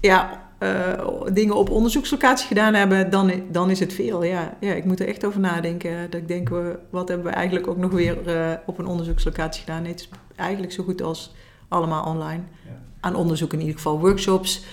ja, 0.00 0.40
dingen 1.32 1.56
op 1.56 1.70
onderzoekslocatie 1.70 2.46
gedaan 2.46 2.74
hebben, 2.74 3.10
dan, 3.10 3.32
dan 3.50 3.70
is 3.70 3.80
het 3.80 3.92
veel. 3.92 4.24
Ja. 4.24 4.56
ja, 4.60 4.72
ik 4.72 4.84
moet 4.84 5.00
er 5.00 5.08
echt 5.08 5.24
over 5.24 5.40
nadenken. 5.40 6.10
Dat 6.10 6.20
ik 6.20 6.28
denk, 6.28 6.48
we, 6.48 6.78
wat 6.90 7.08
hebben 7.08 7.26
we 7.26 7.32
eigenlijk 7.32 7.66
ook 7.66 7.76
nog 7.76 7.90
weer 7.90 8.16
op 8.66 8.78
een 8.78 8.86
onderzoekslocatie 8.86 9.64
gedaan? 9.64 9.82
Nee, 9.82 9.92
het 9.92 10.00
is 10.00 10.08
eigenlijk 10.36 10.72
zo 10.72 10.84
goed 10.84 11.02
als 11.02 11.34
allemaal 11.68 12.04
online. 12.04 12.42
Aan 13.00 13.14
onderzoek 13.14 13.52
in 13.52 13.60
ieder 13.60 13.74
geval, 13.74 14.00
workshops, 14.00 14.64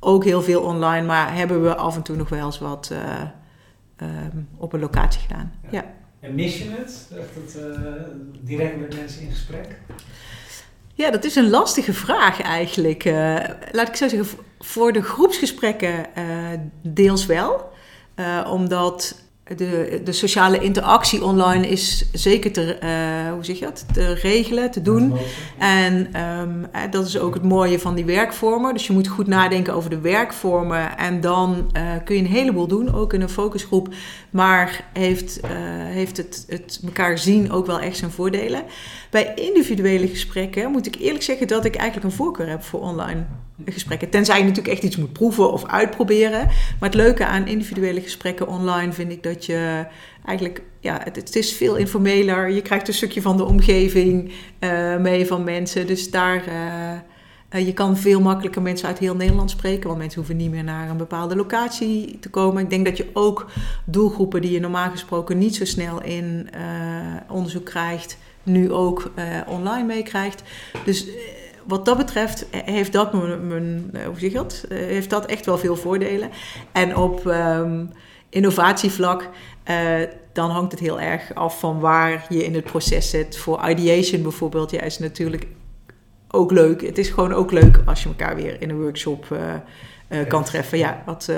ook 0.00 0.24
heel 0.24 0.42
veel 0.42 0.62
online, 0.62 1.06
maar 1.06 1.34
hebben 1.34 1.62
we 1.62 1.76
af 1.76 1.96
en 1.96 2.02
toe 2.02 2.16
nog 2.16 2.28
wel 2.28 2.46
eens 2.46 2.58
wat 2.58 2.92
ehm, 3.96 4.38
op 4.56 4.72
een 4.72 4.80
locatie 4.80 5.20
gedaan. 5.20 5.52
Ja. 5.70 5.84
En 6.20 6.34
mis 6.34 6.58
je 6.58 6.70
het? 6.70 7.08
het 7.34 7.58
direct 8.40 8.80
met 8.80 8.96
mensen 8.96 9.22
in 9.22 9.30
gesprek? 9.30 9.80
Ja, 10.94 11.10
dat 11.10 11.24
is 11.24 11.36
een 11.36 11.50
lastige 11.50 11.92
vraag 11.92 12.42
eigenlijk. 12.42 13.04
laat 13.72 13.88
ik 13.88 13.96
zo 13.96 14.08
zeggen, 14.08 14.38
voor 14.58 14.92
de 14.92 15.02
groepsgesprekken 15.02 16.06
deels 16.82 17.26
wel. 17.26 17.72
omdat 18.46 19.25
de, 19.54 20.00
de 20.04 20.12
sociale 20.12 20.58
interactie 20.58 21.24
online 21.24 21.68
is 21.68 22.08
zeker 22.12 22.52
te, 22.52 22.78
uh, 22.82 23.32
hoe 23.32 23.44
zeg 23.44 23.58
je 23.58 23.64
dat? 23.64 23.84
te 23.92 24.12
regelen, 24.12 24.70
te 24.70 24.82
doen. 24.82 25.12
En 25.58 26.20
um, 26.40 26.66
dat 26.90 27.06
is 27.06 27.18
ook 27.18 27.34
het 27.34 27.42
mooie 27.42 27.78
van 27.78 27.94
die 27.94 28.04
werkvormen. 28.04 28.72
Dus 28.72 28.86
je 28.86 28.92
moet 28.92 29.08
goed 29.08 29.26
nadenken 29.26 29.74
over 29.74 29.90
de 29.90 30.00
werkvormen. 30.00 30.98
En 30.98 31.20
dan 31.20 31.70
uh, 31.76 31.82
kun 32.04 32.16
je 32.16 32.22
een 32.22 32.28
heleboel 32.28 32.66
doen, 32.66 32.94
ook 32.94 33.12
in 33.12 33.20
een 33.20 33.28
focusgroep. 33.28 33.88
Maar 34.36 34.84
heeft, 34.92 35.40
uh, 35.44 35.50
heeft 35.84 36.16
het, 36.16 36.44
het 36.48 36.80
elkaar 36.84 37.18
zien 37.18 37.52
ook 37.52 37.66
wel 37.66 37.80
echt 37.80 37.96
zijn 37.96 38.10
voordelen. 38.10 38.62
Bij 39.10 39.32
individuele 39.34 40.08
gesprekken 40.08 40.70
moet 40.70 40.86
ik 40.86 40.94
eerlijk 40.94 41.24
zeggen 41.24 41.46
dat 41.46 41.64
ik 41.64 41.76
eigenlijk 41.76 42.06
een 42.10 42.16
voorkeur 42.16 42.48
heb 42.48 42.62
voor 42.62 42.80
online 42.80 43.24
gesprekken. 43.64 44.10
Tenzij 44.10 44.38
je 44.38 44.44
natuurlijk 44.44 44.74
echt 44.74 44.82
iets 44.82 44.96
moet 44.96 45.12
proeven 45.12 45.52
of 45.52 45.66
uitproberen. 45.66 46.46
Maar 46.80 46.88
het 46.88 46.94
leuke 46.94 47.26
aan 47.26 47.46
individuele 47.46 48.00
gesprekken 48.00 48.48
online 48.48 48.92
vind 48.92 49.12
ik 49.12 49.22
dat 49.22 49.46
je 49.46 49.86
eigenlijk, 50.24 50.62
ja, 50.80 51.00
het, 51.04 51.16
het 51.16 51.36
is 51.36 51.52
veel 51.52 51.76
informeler. 51.76 52.50
Je 52.50 52.62
krijgt 52.62 52.88
een 52.88 52.94
stukje 52.94 53.22
van 53.22 53.36
de 53.36 53.44
omgeving 53.44 54.32
uh, 54.60 54.96
mee 54.96 55.26
van 55.26 55.44
mensen. 55.44 55.86
Dus 55.86 56.10
daar, 56.10 56.44
uh, 56.48 56.92
je 57.50 57.72
kan 57.72 57.96
veel 57.96 58.20
makkelijker 58.20 58.62
mensen 58.62 58.88
uit 58.88 58.98
heel 58.98 59.16
Nederland 59.16 59.50
spreken. 59.50 59.86
Want 59.86 59.98
mensen 59.98 60.18
hoeven 60.18 60.36
niet 60.36 60.50
meer 60.50 60.64
naar 60.64 60.90
een 60.90 60.96
bepaalde 60.96 61.36
locatie 61.36 62.18
te 62.20 62.30
komen. 62.30 62.62
Ik 62.62 62.70
denk 62.70 62.84
dat 62.84 62.96
je 62.96 63.10
ook 63.12 63.46
doelgroepen 63.84 64.40
die 64.40 64.50
je 64.50 64.60
normaal 64.60 64.90
gesproken 64.90 65.38
niet 65.38 65.56
zo 65.56 65.64
snel 65.64 66.02
in 66.02 66.48
onderzoek 67.28 67.64
krijgt, 67.64 68.18
nu 68.42 68.72
ook 68.72 69.10
online 69.46 69.86
meekrijgt. 69.86 70.42
Dus 70.84 71.06
wat 71.66 71.84
dat 71.84 71.96
betreft 71.96 72.46
heeft 72.50 72.92
dat, 72.92 73.12
mijn, 73.12 73.90
eh, 73.92 74.06
hoe? 74.06 74.64
Eh, 74.68 74.78
heeft 74.78 75.10
dat 75.10 75.26
echt 75.26 75.46
wel 75.46 75.58
veel 75.58 75.76
voordelen. 75.76 76.30
En 76.72 76.96
op 76.96 77.26
um, 77.26 77.90
innovatievlak, 78.28 79.28
dan 80.32 80.50
hangt 80.50 80.72
het 80.72 80.80
heel 80.80 81.00
erg 81.00 81.34
af 81.34 81.58
van 81.58 81.80
waar 81.80 82.26
je 82.28 82.44
in 82.44 82.54
het 82.54 82.64
proces 82.64 83.10
zit. 83.10 83.36
Voor 83.36 83.68
ideation 83.68 84.22
bijvoorbeeld, 84.22 84.70
ja, 84.70 84.80
is 84.80 84.98
natuurlijk 84.98 85.46
ook 86.36 86.50
leuk. 86.50 86.80
Het 86.82 86.98
is 86.98 87.08
gewoon 87.08 87.32
ook 87.32 87.52
leuk 87.52 87.80
als 87.84 88.02
je 88.02 88.08
elkaar 88.08 88.36
weer 88.36 88.56
in 88.62 88.70
een 88.70 88.80
workshop 88.80 89.26
uh, 89.32 90.18
kan 90.28 90.44
treffen. 90.44 90.78
Ja, 90.78 91.02
wat 91.06 91.30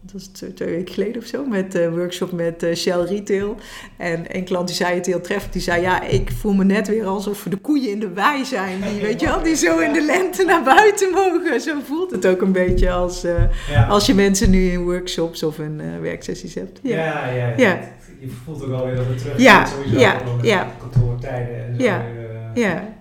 dat 0.00 0.20
is 0.20 0.26
twee, 0.54 0.68
weken 0.68 0.94
geleden 0.94 1.22
of 1.22 1.28
zo, 1.28 1.44
met 1.44 1.72
de 1.72 1.90
workshop 1.90 2.32
met 2.32 2.66
Shell 2.74 3.00
Retail. 3.00 3.56
En 3.96 4.36
een 4.36 4.44
klant 4.44 4.66
die 4.66 4.76
zei 4.76 4.94
het 4.94 5.06
heel 5.06 5.20
treffend, 5.20 5.52
die 5.52 5.62
zei, 5.62 5.82
ja, 5.82 6.02
ik 6.02 6.30
voel 6.30 6.52
me 6.52 6.64
net 6.64 6.88
weer 6.88 7.06
alsof 7.06 7.44
we 7.44 7.50
de 7.50 7.56
koeien 7.56 7.90
in 7.90 8.00
de 8.00 8.08
wei 8.08 8.44
zijn. 8.44 8.80
Die, 8.80 9.00
weet 9.00 9.20
je 9.20 9.26
wel, 9.26 9.42
die 9.42 9.54
zo 9.54 9.78
in 9.78 9.92
de 9.92 10.04
lente 10.04 10.44
naar 10.44 10.62
buiten 10.62 11.10
mogen. 11.10 11.60
Zo 11.60 11.74
voelt 11.84 12.10
het 12.10 12.26
ook 12.26 12.40
een 12.40 12.52
beetje 12.52 12.90
als, 12.90 13.24
uh, 13.24 13.90
als 13.90 14.06
je 14.06 14.14
mensen 14.14 14.50
nu 14.50 14.70
in 14.70 14.82
workshops 14.84 15.42
of 15.42 15.58
in 15.58 15.80
uh, 15.80 16.00
werksessies 16.00 16.54
hebt. 16.54 16.80
Ja, 16.82 16.96
ja, 16.96 17.34
ja. 17.34 17.52
ja. 17.56 17.80
Je 18.20 18.28
voelt 18.44 18.62
ook 18.62 18.68
wel 18.68 18.84
weer 18.86 18.96
dat 18.96 19.06
het 19.06 19.18
terug 19.18 19.40
ja, 19.40 19.66
sowieso 19.66 19.98
ja, 19.98 20.20
ja. 20.42 20.72
kantoortijden 20.78 21.66
en 21.66 21.74
zo 21.76 21.82
ja, 21.82 22.04
weer, 22.14 22.64
ja. 22.64 22.96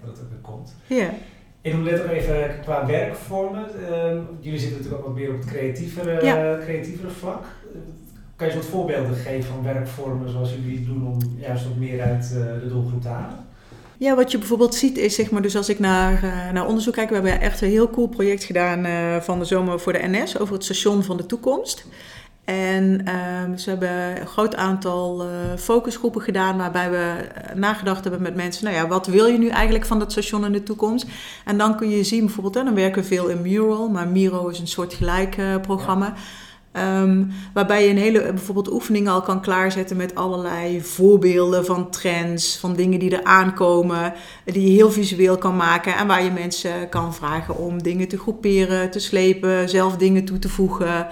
Ja. 0.87 1.09
En 1.61 1.71
hoe 1.71 1.83
let 1.83 2.03
ook 2.03 2.09
even 2.09 2.59
qua 2.61 2.85
werkvormen. 2.85 3.65
Uh, 3.79 3.89
jullie 4.39 4.59
zitten 4.59 4.77
natuurlijk 4.77 5.03
ook 5.03 5.07
wat 5.07 5.17
meer 5.17 5.29
op 5.29 5.37
het 5.39 5.45
creatievere, 5.45 6.25
ja. 6.25 6.57
creatievere 6.63 7.09
vlak. 7.09 7.43
Kan 8.35 8.47
je 8.47 8.53
eens 8.53 8.63
wat 8.63 8.71
voorbeelden 8.71 9.15
geven 9.15 9.49
van 9.53 9.63
werkvormen 9.63 10.29
zoals 10.29 10.53
jullie 10.53 10.85
doen 10.85 11.07
om 11.07 11.17
juist 11.39 11.63
wat 11.63 11.75
meer 11.75 12.01
uit 12.01 12.33
uh, 12.35 12.43
de 12.61 12.67
doelgroep 12.69 13.01
te 13.01 13.07
halen? 13.07 13.45
Ja, 13.97 14.15
wat 14.15 14.31
je 14.31 14.37
bijvoorbeeld 14.37 14.75
ziet 14.75 14.97
is, 14.97 15.15
zeg 15.15 15.31
maar, 15.31 15.41
dus 15.41 15.55
als 15.55 15.69
ik 15.69 15.79
naar, 15.79 16.23
uh, 16.23 16.51
naar 16.51 16.67
onderzoek 16.67 16.93
kijk, 16.93 17.09
we 17.09 17.13
hebben 17.13 17.41
echt 17.41 17.61
een 17.61 17.69
heel 17.69 17.89
cool 17.89 18.07
project 18.07 18.43
gedaan 18.43 18.85
uh, 18.85 19.17
van 19.17 19.39
de 19.39 19.45
zomer 19.45 19.79
voor 19.79 19.93
de 19.93 20.07
NS 20.07 20.39
over 20.39 20.53
het 20.53 20.63
station 20.63 21.03
van 21.03 21.17
de 21.17 21.25
toekomst. 21.25 21.85
En 22.47 23.01
uh, 23.07 23.57
ze 23.57 23.69
hebben 23.69 24.19
een 24.21 24.27
groot 24.27 24.55
aantal 24.55 25.25
uh, 25.25 25.29
focusgroepen 25.57 26.21
gedaan 26.21 26.57
waarbij 26.57 26.91
we 26.91 26.97
eh, 26.97 27.55
nagedacht 27.55 28.03
hebben 28.03 28.21
met 28.21 28.35
mensen, 28.35 28.63
nou 28.63 28.75
ja, 28.75 28.87
wat 28.87 29.07
wil 29.07 29.25
je 29.25 29.37
nu 29.37 29.47
eigenlijk 29.47 29.85
van 29.85 29.99
dat 29.99 30.11
station 30.11 30.45
in 30.45 30.51
de 30.51 30.63
toekomst? 30.63 31.05
En 31.45 31.57
dan 31.57 31.77
kun 31.77 31.89
je 31.89 32.03
zien 32.03 32.25
bijvoorbeeld, 32.25 32.55
hè, 32.55 32.63
dan 32.63 32.75
werken 32.75 33.01
we 33.01 33.07
veel 33.07 33.27
in 33.27 33.41
Mural, 33.41 33.89
maar 33.89 34.07
Miro 34.07 34.47
is 34.47 34.59
een 34.59 34.67
soort 34.67 34.93
gelijk 34.93 35.37
uh, 35.37 35.55
programma. 35.61 36.13
Um, 36.73 37.31
waarbij 37.53 37.83
je 37.83 37.89
een 37.89 37.97
hele 37.97 38.21
bijvoorbeeld 38.21 38.71
oefeningen 38.71 39.11
al 39.11 39.21
kan 39.21 39.41
klaarzetten 39.41 39.97
met 39.97 40.15
allerlei 40.15 40.81
voorbeelden 40.81 41.65
van 41.65 41.89
trends, 41.89 42.57
van 42.57 42.75
dingen 42.75 42.99
die 42.99 43.15
er 43.17 43.23
aankomen, 43.23 44.13
die 44.45 44.67
je 44.67 44.75
heel 44.75 44.91
visueel 44.91 45.37
kan 45.37 45.55
maken 45.55 45.95
en 45.95 46.07
waar 46.07 46.23
je 46.23 46.31
mensen 46.31 46.89
kan 46.89 47.13
vragen 47.13 47.57
om 47.57 47.83
dingen 47.83 48.07
te 48.07 48.17
groeperen, 48.17 48.91
te 48.91 48.99
slepen, 48.99 49.69
zelf 49.69 49.95
dingen 49.95 50.25
toe 50.25 50.39
te 50.39 50.49
voegen. 50.49 51.07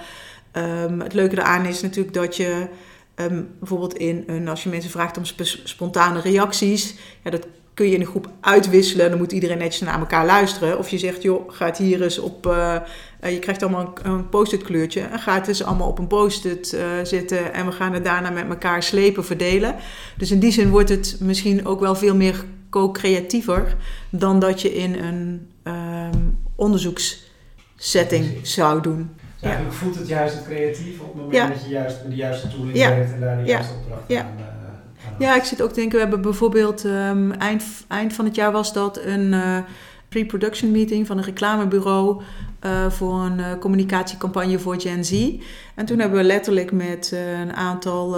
Um, 0.56 1.00
het 1.00 1.12
leuke 1.12 1.38
eraan 1.38 1.66
is 1.66 1.82
natuurlijk 1.82 2.14
dat 2.14 2.36
je 2.36 2.66
um, 3.14 3.48
bijvoorbeeld 3.58 3.96
in 3.96 4.24
een, 4.26 4.48
als 4.48 4.62
je 4.62 4.68
mensen 4.68 4.90
vraagt 4.90 5.16
om 5.16 5.24
sp 5.30 5.40
spontane 5.64 6.20
reacties, 6.20 6.94
ja, 7.24 7.30
dat 7.30 7.46
kun 7.76 7.86
je 7.86 7.94
in 7.94 8.00
een 8.00 8.06
groep 8.06 8.28
uitwisselen. 8.40 9.10
Dan 9.10 9.18
moet 9.18 9.32
iedereen 9.32 9.58
netjes 9.58 9.80
naar 9.80 9.98
elkaar 9.98 10.26
luisteren. 10.26 10.78
Of 10.78 10.88
je 10.88 10.98
zegt, 10.98 11.22
joh, 11.22 11.52
gaat 11.52 11.78
hier 11.78 12.02
eens 12.02 12.18
op. 12.18 12.46
Uh, 12.46 12.76
je 13.20 13.38
krijgt 13.38 13.62
allemaal 13.62 13.92
een, 14.02 14.10
een 14.10 14.28
post-it 14.28 14.62
kleurtje. 14.62 15.00
En 15.00 15.18
gaat 15.18 15.38
het 15.38 15.48
eens 15.48 15.64
allemaal 15.64 15.88
op 15.88 15.98
een 15.98 16.06
post-it 16.06 16.72
uh, 16.74 16.80
zitten. 17.02 17.52
En 17.52 17.66
we 17.66 17.72
gaan 17.72 17.92
het 17.92 18.04
daarna 18.04 18.30
met 18.30 18.48
elkaar 18.48 18.82
slepen, 18.82 19.24
verdelen. 19.24 19.74
Dus 20.16 20.30
in 20.30 20.38
die 20.38 20.52
zin 20.52 20.70
wordt 20.70 20.88
het 20.88 21.16
misschien 21.20 21.66
ook 21.66 21.80
wel 21.80 21.94
veel 21.94 22.14
meer 22.14 22.44
co-creatiever 22.70 23.76
dan 24.10 24.40
dat 24.40 24.62
je 24.62 24.74
in 24.74 24.94
een 24.94 25.50
um, 25.64 26.38
onderzoekssetting 26.54 28.38
zou 28.42 28.82
doen. 28.82 29.10
Dus 29.40 29.48
eigenlijk 29.48 29.78
voelt 29.78 29.96
het 29.96 30.08
juist 30.08 30.34
het 30.34 30.44
creatief 30.44 31.00
op 31.00 31.06
het 31.06 31.22
moment 31.22 31.54
dat 31.54 31.64
je 31.64 31.70
juist 31.70 31.96
met 32.02 32.10
de 32.10 32.16
juiste 32.16 32.48
tooling 32.48 32.78
werkt 32.78 33.12
en 33.12 33.20
daar 33.20 33.36
de 33.36 33.44
juiste 33.44 33.74
opdracht 33.74 34.02
ja. 34.06 34.20
aan, 34.20 34.34
uh, 34.38 35.26
Ja, 35.26 35.36
ik 35.36 35.44
zit 35.44 35.62
ook 35.62 35.68
te 35.68 35.74
denken, 35.74 35.94
we 35.94 36.02
hebben 36.02 36.20
bijvoorbeeld 36.20 36.84
um, 36.84 37.32
eind, 37.32 37.64
eind 37.88 38.12
van 38.12 38.24
het 38.24 38.34
jaar 38.34 38.52
was 38.52 38.72
dat 38.72 38.98
een 39.04 39.32
uh, 39.32 39.58
pre-production 40.08 40.70
meeting 40.70 41.06
van 41.06 41.18
een 41.18 41.24
reclamebureau 41.24 42.22
uh, 42.66 42.90
voor 42.90 43.20
een 43.20 43.38
uh, 43.38 43.46
communicatiecampagne 43.60 44.58
voor 44.58 44.80
Gen 44.80 45.04
Z. 45.04 45.32
En 45.74 45.86
toen 45.86 45.98
hebben 45.98 46.18
we 46.18 46.24
letterlijk 46.24 46.72
met 46.72 47.10
uh, 47.14 47.40
een 47.40 47.52
aantal, 47.52 48.16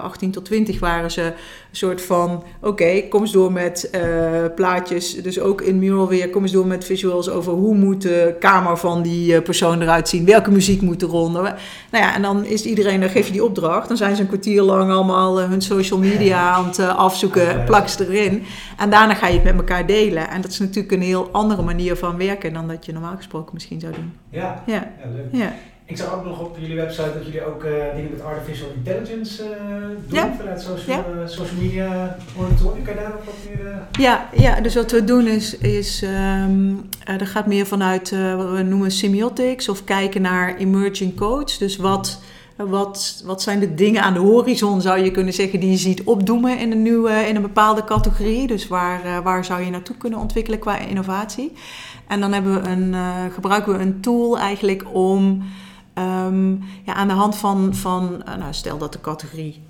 18 0.00 0.30
tot 0.30 0.44
20 0.44 0.80
waren 0.80 1.10
ze, 1.10 1.22
een 1.22 1.32
soort 1.70 2.02
van: 2.02 2.30
oké, 2.30 2.68
okay, 2.68 3.08
kom 3.08 3.20
eens 3.20 3.32
door 3.32 3.52
met 3.52 3.90
plaatjes. 4.54 5.14
Dus 5.14 5.40
ook 5.40 5.60
in 5.60 5.78
Mural 5.78 6.08
weer, 6.08 6.30
kom 6.30 6.42
eens 6.42 6.52
door 6.52 6.66
met 6.66 6.84
visuals 6.84 7.28
over 7.28 7.52
hoe 7.52 7.74
moet 7.74 8.02
de 8.02 8.36
kamer 8.38 8.78
van 8.78 9.02
die 9.02 9.42
persoon 9.42 9.82
eruit 9.82 10.08
zien. 10.08 10.24
Welke 10.24 10.50
muziek 10.50 10.80
moet 10.80 11.02
er 11.02 11.08
ronden. 11.08 11.42
Nou 11.90 12.04
ja, 12.04 12.14
en 12.14 12.22
dan 12.22 12.44
is 12.44 12.64
iedereen, 12.64 13.00
dan 13.00 13.08
geef 13.08 13.26
je 13.26 13.32
die 13.32 13.44
opdracht. 13.44 13.88
Dan 13.88 13.96
zijn 13.96 14.16
ze 14.16 14.22
een 14.22 14.28
kwartier 14.28 14.62
lang 14.62 14.90
allemaal 14.90 15.40
hun 15.40 15.62
social 15.62 15.98
media 15.98 16.50
aan 16.54 16.66
het 16.66 16.78
afzoeken, 16.78 17.64
plak 17.64 17.88
ze 17.88 18.08
erin. 18.08 18.42
En 18.76 18.90
daarna 18.90 19.14
ga 19.14 19.26
je 19.26 19.34
het 19.34 19.44
met 19.44 19.56
elkaar 19.56 19.86
delen. 19.86 20.30
En 20.30 20.40
dat 20.40 20.50
is 20.50 20.58
natuurlijk 20.58 20.92
een 20.92 21.02
heel 21.02 21.28
andere 21.32 21.62
manier 21.62 21.96
van 21.96 22.16
werken 22.16 22.52
dan 22.52 22.68
dat 22.68 22.86
je 22.86 22.92
normaal 22.92 23.16
gesproken 23.16 23.50
misschien 23.54 23.71
zou 23.80 23.92
doen. 23.92 24.12
Ja, 24.30 24.62
ja. 24.66 24.74
ja 24.74 25.10
leuk. 25.14 25.42
Ja. 25.42 25.52
Ik 25.84 25.98
zag 25.98 26.14
ook 26.14 26.24
nog 26.24 26.40
op 26.40 26.56
jullie 26.58 26.76
website 26.76 27.10
dat 27.14 27.24
jullie 27.24 27.44
ook 27.44 27.64
uh, 27.64 27.72
dingen 27.94 28.10
met 28.10 28.22
artificial 28.22 28.68
intelligence 28.74 29.42
uh, 29.42 29.48
doen 30.08 30.18
ja. 30.18 30.34
vanuit 30.38 30.60
social, 30.60 30.96
ja. 30.96 31.04
uh, 31.20 31.28
social 31.28 31.60
media 31.60 32.16
monitoring. 32.36 32.84
Kan 32.84 32.94
je 32.94 33.00
daar 33.00 33.12
wat 33.24 33.34
meer... 33.48 33.74
Ja, 33.92 34.28
ja, 34.36 34.60
dus 34.60 34.74
wat 34.74 34.90
we 34.90 35.04
doen 35.04 35.26
is, 35.26 35.58
is 35.58 36.02
um, 36.02 36.88
er 37.04 37.26
gaat 37.26 37.46
meer 37.46 37.66
vanuit 37.66 38.10
wat 38.36 38.50
we 38.50 38.62
noemen 38.62 38.90
semiotics 38.90 39.68
of 39.68 39.84
kijken 39.84 40.22
naar 40.22 40.56
emerging 40.56 41.16
codes. 41.16 41.58
Dus 41.58 41.76
wat, 41.76 42.20
wat, 42.56 43.22
wat 43.26 43.42
zijn 43.42 43.60
de 43.60 43.74
dingen 43.74 44.02
aan 44.02 44.14
de 44.14 44.20
horizon, 44.20 44.80
zou 44.80 44.98
je 45.00 45.10
kunnen 45.10 45.34
zeggen, 45.34 45.60
die 45.60 45.70
je 45.70 45.76
ziet 45.76 46.02
opdoemen 46.02 46.58
in 46.58 46.72
een, 46.72 46.82
nieuwe, 46.82 47.12
in 47.12 47.36
een 47.36 47.42
bepaalde 47.42 47.84
categorie. 47.84 48.46
Dus 48.46 48.68
waar, 48.68 49.22
waar 49.22 49.44
zou 49.44 49.62
je 49.62 49.70
naartoe 49.70 49.96
kunnen 49.96 50.18
ontwikkelen 50.18 50.58
qua 50.58 50.78
innovatie. 50.78 51.52
En 52.12 52.20
dan 52.20 52.32
hebben 52.32 52.62
we 52.62 52.68
een, 52.68 52.92
uh, 52.92 53.14
gebruiken 53.34 53.72
we 53.72 53.78
een 53.78 54.00
tool 54.00 54.38
eigenlijk 54.38 54.84
om 54.92 55.42
um, 55.98 56.64
ja, 56.84 56.94
aan 56.94 57.08
de 57.08 57.14
hand 57.14 57.36
van, 57.36 57.74
van 57.74 58.22
uh, 58.28 58.34
nou, 58.36 58.52
stel 58.52 58.78
dat 58.78 58.92
de 58.92 59.00
categorie. 59.00 59.62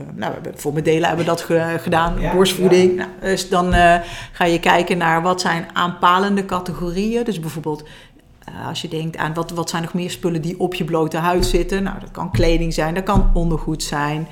Uh, 0.00 0.06
nou, 0.14 0.34
we 0.42 0.50
voor 0.54 0.72
mijn 0.72 0.84
delen 0.84 1.08
hebben 1.08 1.24
we 1.24 1.30
dat 1.30 1.40
ge, 1.40 1.76
gedaan, 1.78 2.20
ja, 2.20 2.32
borstvoeding. 2.32 2.90
Ja. 2.90 2.96
Nou, 2.96 3.08
dus 3.20 3.48
dan 3.48 3.72
ga 4.32 4.44
je 4.44 4.60
kijken 4.60 4.98
naar 4.98 5.22
wat 5.22 5.40
zijn 5.40 5.66
aanpalende 5.72 6.44
categorieën. 6.44 7.24
Dus 7.24 7.40
bijvoorbeeld 7.40 7.84
als 8.68 8.82
je 8.82 8.88
denkt 8.88 9.16
aan 9.16 9.34
wat, 9.34 9.50
wat 9.50 9.70
zijn 9.70 9.82
nog 9.82 9.94
meer 9.94 10.10
spullen 10.10 10.42
die 10.42 10.60
op 10.60 10.74
je 10.74 10.84
blote 10.84 11.16
huid 11.16 11.46
zitten. 11.46 11.82
Nou, 11.82 12.00
dat 12.00 12.10
kan 12.10 12.30
kleding 12.30 12.74
zijn, 12.74 12.94
dat 12.94 13.04
kan 13.04 13.30
ondergoed 13.34 13.82
zijn. 13.82 14.28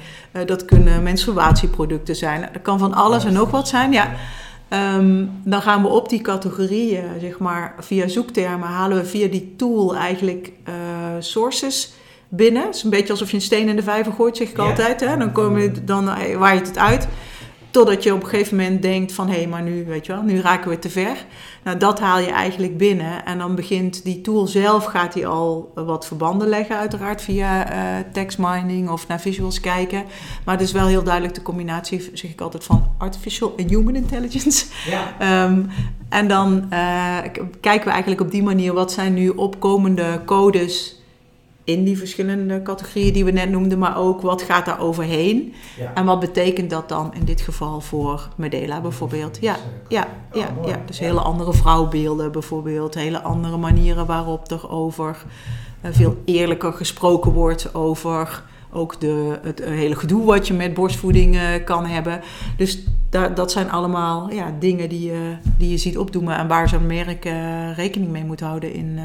dat 0.46 0.64
kunnen 0.64 1.02
menstruatieproducten 1.02 2.16
zijn. 2.16 2.48
Dat 2.52 2.62
kan 2.62 2.78
van 2.78 2.94
alles 2.94 3.24
en 3.24 3.32
nog 3.32 3.50
wat 3.50 3.68
zijn. 3.68 3.92
Ja. 3.92 4.10
Ehm, 4.68 5.24
dan 5.44 5.62
gaan 5.62 5.82
we 5.82 5.88
op 5.88 6.08
die 6.08 6.20
categorieën, 6.20 7.04
zeg 7.20 7.38
maar, 7.38 7.74
via 7.78 8.08
zoektermen, 8.08 8.68
halen 8.68 8.96
we 8.98 9.04
via 9.04 9.28
die 9.28 9.54
tool 9.56 9.96
eigenlijk 9.96 10.52
uh, 10.68 10.74
sources 11.18 11.92
binnen. 12.28 12.62
Het 12.62 12.74
is 12.74 12.82
een 12.82 12.90
beetje 12.90 13.12
alsof 13.12 13.30
je 13.30 13.36
een 13.36 13.42
steen 13.42 13.68
in 13.68 13.76
de 13.76 13.82
vijver 13.82 14.12
gooit, 14.12 14.36
zeg 14.36 14.48
ik 14.48 14.58
altijd. 14.58 15.00
Hè? 15.00 15.16
Dan, 15.16 15.32
kom 15.32 15.58
je, 15.58 15.84
dan 15.84 16.04
waait 16.38 16.66
het 16.66 16.78
uit. 16.78 17.08
Totdat 17.70 18.02
je 18.02 18.14
op 18.14 18.22
een 18.22 18.28
gegeven 18.28 18.56
moment 18.56 18.82
denkt 18.82 19.12
van... 19.12 19.28
hé, 19.28 19.36
hey, 19.36 19.46
maar 19.46 19.62
nu, 19.62 19.84
weet 19.84 20.06
je 20.06 20.12
wel, 20.12 20.22
nu 20.22 20.40
raken 20.40 20.70
we 20.70 20.78
te 20.78 20.90
ver. 20.90 21.24
Nou, 21.62 21.78
dat 21.78 22.00
haal 22.00 22.18
je 22.18 22.30
eigenlijk 22.30 22.76
binnen. 22.76 23.24
En 23.24 23.38
dan 23.38 23.54
begint 23.54 24.04
die 24.04 24.20
tool 24.20 24.46
zelf... 24.46 24.84
gaat 24.84 25.12
die 25.12 25.26
al 25.26 25.72
wat 25.74 26.06
verbanden 26.06 26.48
leggen 26.48 26.76
uiteraard... 26.76 27.22
via 27.22 27.72
uh, 27.72 28.04
text 28.12 28.38
mining 28.38 28.88
of 28.88 29.08
naar 29.08 29.20
visuals 29.20 29.60
kijken. 29.60 30.04
Maar 30.44 30.54
het 30.54 30.64
is 30.64 30.72
wel 30.72 30.86
heel 30.86 31.02
duidelijk 31.02 31.34
de 31.34 31.42
combinatie... 31.42 32.10
zeg 32.12 32.30
ik 32.30 32.40
altijd 32.40 32.64
van 32.64 32.90
artificial 32.98 33.54
en 33.56 33.68
human 33.68 33.96
intelligence. 33.96 34.66
Ja. 34.86 35.44
um, 35.44 35.70
en 36.08 36.28
dan 36.28 36.66
uh, 36.72 37.18
kijken 37.60 37.84
we 37.84 37.90
eigenlijk 37.90 38.20
op 38.20 38.30
die 38.30 38.42
manier... 38.42 38.72
wat 38.72 38.92
zijn 38.92 39.14
nu 39.14 39.28
opkomende 39.28 40.20
codes 40.24 40.95
in 41.66 41.84
die 41.84 41.98
verschillende 41.98 42.62
categorieën 42.62 43.12
die 43.12 43.24
we 43.24 43.30
net 43.30 43.50
noemden, 43.50 43.78
maar 43.78 43.96
ook 43.96 44.20
wat 44.20 44.42
gaat 44.42 44.64
daar 44.64 44.80
overheen 44.80 45.54
en 45.94 46.04
wat 46.04 46.20
betekent 46.20 46.70
dat 46.70 46.88
dan 46.88 47.14
in 47.14 47.24
dit 47.24 47.40
geval 47.40 47.80
voor 47.80 48.28
Medela 48.36 48.80
bijvoorbeeld. 48.80 49.38
Ja, 49.40 49.56
ja, 49.88 50.06
ja, 50.32 50.48
oh, 50.60 50.68
ja. 50.68 50.82
dus 50.86 50.98
hele 50.98 51.20
andere 51.20 51.52
vrouwbeelden 51.52 52.32
bijvoorbeeld, 52.32 52.94
hele 52.94 53.22
andere 53.22 53.56
manieren 53.56 54.06
waarop 54.06 54.50
er 54.50 54.70
over 54.70 55.24
uh, 55.84 55.90
veel 55.92 56.16
eerlijker 56.24 56.72
gesproken 56.72 57.32
wordt 57.32 57.74
over 57.74 58.42
ook 58.72 59.00
de, 59.00 59.38
het 59.42 59.64
hele 59.64 59.94
gedoe 59.94 60.24
wat 60.24 60.46
je 60.46 60.54
met 60.54 60.74
borstvoeding 60.74 61.34
uh, 61.34 61.42
kan 61.64 61.86
hebben. 61.86 62.20
Dus 62.56 62.84
da 63.10 63.28
dat 63.28 63.52
zijn 63.52 63.70
allemaal 63.70 64.32
ja, 64.32 64.54
dingen 64.58 64.88
die, 64.88 65.10
uh, 65.10 65.18
die 65.58 65.70
je 65.70 65.76
ziet 65.76 65.98
opdoemen 65.98 66.36
en 66.36 66.48
waar 66.48 66.68
zo'n 66.68 66.86
merk 66.86 67.24
rekening 67.76 68.10
mee 68.10 68.24
moet 68.24 68.40
houden 68.40 68.72
in 68.72 68.98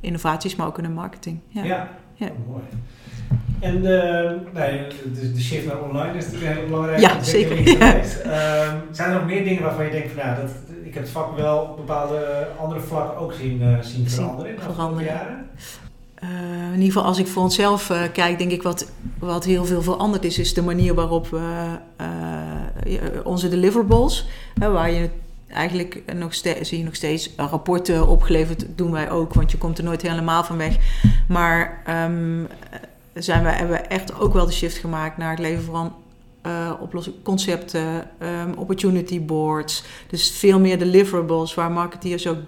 innovaties, 0.00 0.56
maar 0.56 0.66
ook 0.66 0.78
in 0.78 0.84
de 0.84 0.90
marketing. 0.90 1.40
Ja, 1.48 1.64
ja. 1.64 1.88
ja. 2.14 2.26
Oh, 2.26 2.48
mooi. 2.48 2.62
En 3.60 3.82
de, 3.82 4.36
nee, 4.54 4.86
de, 5.14 5.32
de, 5.32 5.40
shift 5.40 5.66
naar 5.66 5.82
online 5.82 6.18
is 6.18 6.24
natuurlijk 6.24 6.52
heel 6.52 6.66
belangrijke 6.66 7.00
ja, 7.00 7.22
zeker. 7.22 7.78
Ja. 7.78 7.94
Um, 7.94 8.82
zijn 8.90 9.10
er 9.10 9.14
nog 9.14 9.26
meer 9.26 9.44
dingen 9.44 9.62
waarvan 9.62 9.84
je 9.84 9.90
denkt 9.90 10.12
van, 10.12 10.26
nou, 10.26 10.40
dat, 10.40 10.50
ik 10.82 10.94
heb 10.94 11.02
het 11.02 11.12
vak 11.12 11.36
wel 11.36 11.58
op 11.58 11.76
bepaalde 11.76 12.48
andere 12.58 12.80
vlakken 12.80 13.18
ook 13.18 13.32
zien, 13.32 13.62
uh, 13.62 13.80
zien 13.80 14.08
veranderen 14.08 14.50
in 14.50 14.56
de 14.56 14.62
afgelopen 14.62 15.04
jaren? 15.04 15.46
Uh, 16.22 16.28
in 16.66 16.72
ieder 16.72 16.86
geval 16.86 17.04
als 17.04 17.18
ik 17.18 17.26
voor 17.26 17.42
onszelf 17.42 17.90
uh, 17.90 18.02
kijk, 18.12 18.38
denk 18.38 18.50
ik 18.50 18.62
wat, 18.62 18.92
wat 19.18 19.44
heel 19.44 19.64
veel 19.64 19.82
veranderd 19.82 20.24
is, 20.24 20.38
is 20.38 20.54
de 20.54 20.62
manier 20.62 20.94
waarop 20.94 21.28
we 21.28 21.78
onze 23.24 23.48
deliverables, 23.48 24.28
waar 24.54 24.90
je 24.90 25.10
eigenlijk 25.48 26.02
nog 26.14 26.34
steeds, 26.34 26.68
zie 26.68 26.78
je 26.78 26.84
nog 26.84 26.94
steeds 26.94 27.30
rapporten 27.36 28.08
opgeleverd, 28.08 28.66
doen 28.74 28.90
wij 28.90 29.10
ook, 29.10 29.34
want 29.34 29.50
je 29.50 29.58
komt 29.58 29.78
er 29.78 29.84
nooit 29.84 30.02
helemaal 30.02 30.44
van 30.44 30.56
weg. 30.56 30.76
Maar 31.28 31.82
um, 32.06 32.46
zijn 33.14 33.42
we, 33.42 33.48
hebben 33.48 33.76
we 33.76 33.82
echt 33.82 34.20
ook 34.20 34.32
wel 34.32 34.46
de 34.46 34.52
shift 34.52 34.76
gemaakt 34.76 35.16
naar 35.16 35.30
het 35.30 35.38
leveren 35.38 35.64
van 35.64 35.94
uh, 36.46 36.72
oplossingen, 36.80 37.22
concepten, 37.22 38.10
um, 38.22 38.54
opportunity 38.56 39.24
boards. 39.24 39.84
Dus 40.06 40.30
veel 40.30 40.60
meer 40.60 40.78
deliverables 40.78 41.54
waar 41.54 41.70
marketeers 41.70 42.26
ook 42.26 42.38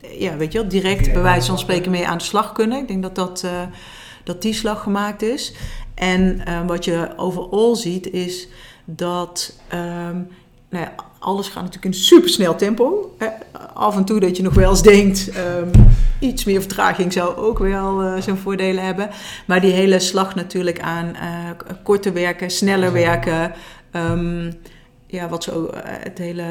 ja, 0.00 0.36
weet 0.36 0.52
je 0.52 0.58
wel, 0.58 0.68
direct 0.68 1.12
bij 1.12 1.22
wijze 1.22 1.48
van 1.48 1.58
spreken 1.58 1.90
mee 1.90 2.06
aan 2.06 2.18
de 2.18 2.24
slag 2.24 2.52
kunnen. 2.52 2.78
Ik 2.78 2.88
denk 2.88 3.02
dat, 3.02 3.14
dat, 3.14 3.42
uh, 3.44 3.62
dat 4.24 4.42
die 4.42 4.52
slag 4.52 4.82
gemaakt 4.82 5.22
is. 5.22 5.54
En 5.94 6.42
uh, 6.48 6.66
wat 6.66 6.84
je 6.84 7.12
overal 7.16 7.76
ziet 7.76 8.10
is 8.10 8.48
dat 8.84 9.58
um, 9.72 10.28
nou 10.68 10.84
ja, 10.84 10.94
alles 11.18 11.46
gaat 11.46 11.62
natuurlijk 11.62 11.94
in 11.94 12.00
supersnel 12.00 12.56
tempo. 12.56 13.16
Af 13.74 13.96
en 13.96 14.04
toe 14.04 14.20
dat 14.20 14.36
je 14.36 14.42
nog 14.42 14.54
wel 14.54 14.70
eens 14.70 14.82
denkt, 14.82 15.30
um, 15.36 15.70
iets 16.20 16.44
meer 16.44 16.60
vertraging 16.60 17.12
zou 17.12 17.36
ook 17.36 17.58
wel 17.58 18.02
uh, 18.02 18.20
zijn 18.20 18.36
voordelen 18.36 18.84
hebben. 18.84 19.10
Maar 19.46 19.60
die 19.60 19.72
hele 19.72 19.98
slag 19.98 20.34
natuurlijk 20.34 20.80
aan 20.80 21.06
uh, 21.06 21.50
korter 21.82 22.12
werken, 22.12 22.50
sneller 22.50 22.92
werken. 22.92 23.52
Um, 23.92 24.52
ja, 25.06 25.28
wat 25.28 25.44
zo, 25.44 25.64
uh, 25.64 25.80
het 25.82 26.18
hele, 26.18 26.44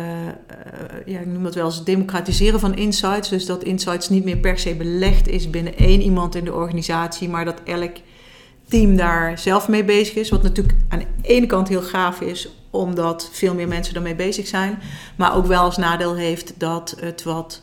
ja, 1.06 1.20
ik 1.20 1.26
noem 1.26 1.44
dat 1.44 1.56
wel 1.56 1.65
eens 1.65 1.84
democratiseren 1.84 2.60
van 2.60 2.76
insights. 2.76 3.30
Dus 3.30 3.46
dat 3.46 3.63
insights 3.63 4.10
niet 4.10 4.24
meer 4.24 4.38
per 4.38 4.60
se 4.60 4.76
belegd 4.76 5.28
is 5.28 5.50
binnen 5.50 5.78
één 5.78 6.02
iemand 6.02 6.36
in 6.36 6.44
de 6.44 6.54
organisatie, 6.54 7.30
maar 7.30 7.46
dat 7.46 7.62
elk 7.65 7.96
team 8.67 8.95
daar 8.95 9.39
zelf 9.39 9.67
mee 9.67 9.84
bezig 9.84 10.15
is. 10.15 10.30
Wat 10.30 10.43
natuurlijk 10.43 10.77
aan 10.89 10.99
de 10.99 11.06
ene 11.21 11.45
kant 11.45 11.67
heel 11.67 11.82
gaaf 11.82 12.21
is, 12.21 12.49
omdat 12.69 13.30
veel 13.32 13.53
meer 13.53 13.67
mensen 13.67 13.93
daarmee 13.93 14.15
bezig 14.15 14.47
zijn. 14.47 14.80
Maar 15.15 15.36
ook 15.36 15.45
wel 15.45 15.62
als 15.62 15.77
nadeel 15.77 16.15
heeft 16.15 16.60
dat 16.60 16.95
het 16.99 17.23
wat, 17.23 17.62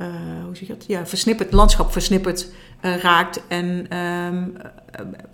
uh, 0.00 0.06
hoe 0.44 0.56
zeg 0.56 0.68
je 0.68 0.74
dat? 0.74 0.84
Ja, 0.86 1.06
versnipperd, 1.06 1.52
landschap 1.52 1.92
versnipperd 1.92 2.48
uh, 2.86 2.96
raakt. 2.96 3.42
En 3.48 3.96
um, 3.98 4.56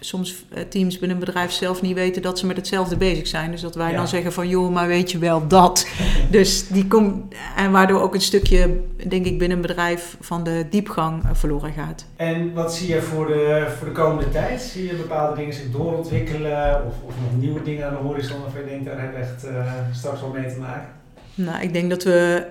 soms 0.01 0.45
teams 0.69 0.99
binnen 0.99 1.17
een 1.19 1.25
bedrijf 1.25 1.51
zelf 1.51 1.83
niet 1.83 1.95
weten 1.95 2.23
dat 2.23 2.39
ze 2.39 2.47
met 2.47 2.57
hetzelfde 2.57 2.97
bezig 2.97 3.27
zijn. 3.27 3.51
Dus 3.51 3.61
dat 3.61 3.75
wij 3.75 3.93
dan 3.93 4.09
zeggen 4.09 4.33
van, 4.33 4.49
joh, 4.49 4.73
maar 4.73 4.87
weet 4.87 5.11
je 5.11 5.19
wel 5.19 5.47
dat. 5.47 5.89
dus 6.31 6.69
die 6.69 6.87
komt, 6.87 7.35
en 7.57 7.71
waardoor 7.71 8.01
ook 8.01 8.15
een 8.15 8.21
stukje, 8.21 8.81
denk 9.09 9.27
ik, 9.27 9.39
binnen 9.39 9.57
een 9.57 9.67
bedrijf 9.67 10.17
van 10.21 10.45
de 10.45 10.67
diepgang 10.71 11.23
verloren 11.33 11.73
gaat. 11.73 12.07
En 12.17 12.55
wat 12.55 12.75
zie 12.75 12.89
je 12.89 13.03
voor 13.03 13.27
de, 13.27 13.67
voor 13.79 13.87
de 13.87 13.93
komende 13.93 14.31
tijd? 14.31 14.61
Zie 14.61 14.87
je 14.87 14.95
bepaalde 14.95 15.37
dingen 15.37 15.55
zich 15.55 15.71
doorontwikkelen 15.71 16.87
of, 16.87 16.95
of 17.07 17.15
nog 17.23 17.41
nieuwe 17.41 17.63
dingen 17.63 17.87
aan 17.87 17.95
de 17.95 18.01
horizon 18.01 18.41
waarvan 18.41 18.61
je 18.61 18.67
denkt, 18.67 18.85
daar 18.85 19.01
hebben 19.01 19.21
we 19.21 19.27
echt 19.27 19.45
uh, 19.45 19.73
straks 19.93 20.21
wel 20.21 20.31
mee 20.31 20.53
te 20.53 20.59
maken? 20.59 20.89
Nou, 21.35 21.63
ik 21.63 21.73
denk 21.73 21.91
dat 21.91 22.03
we 22.03 22.47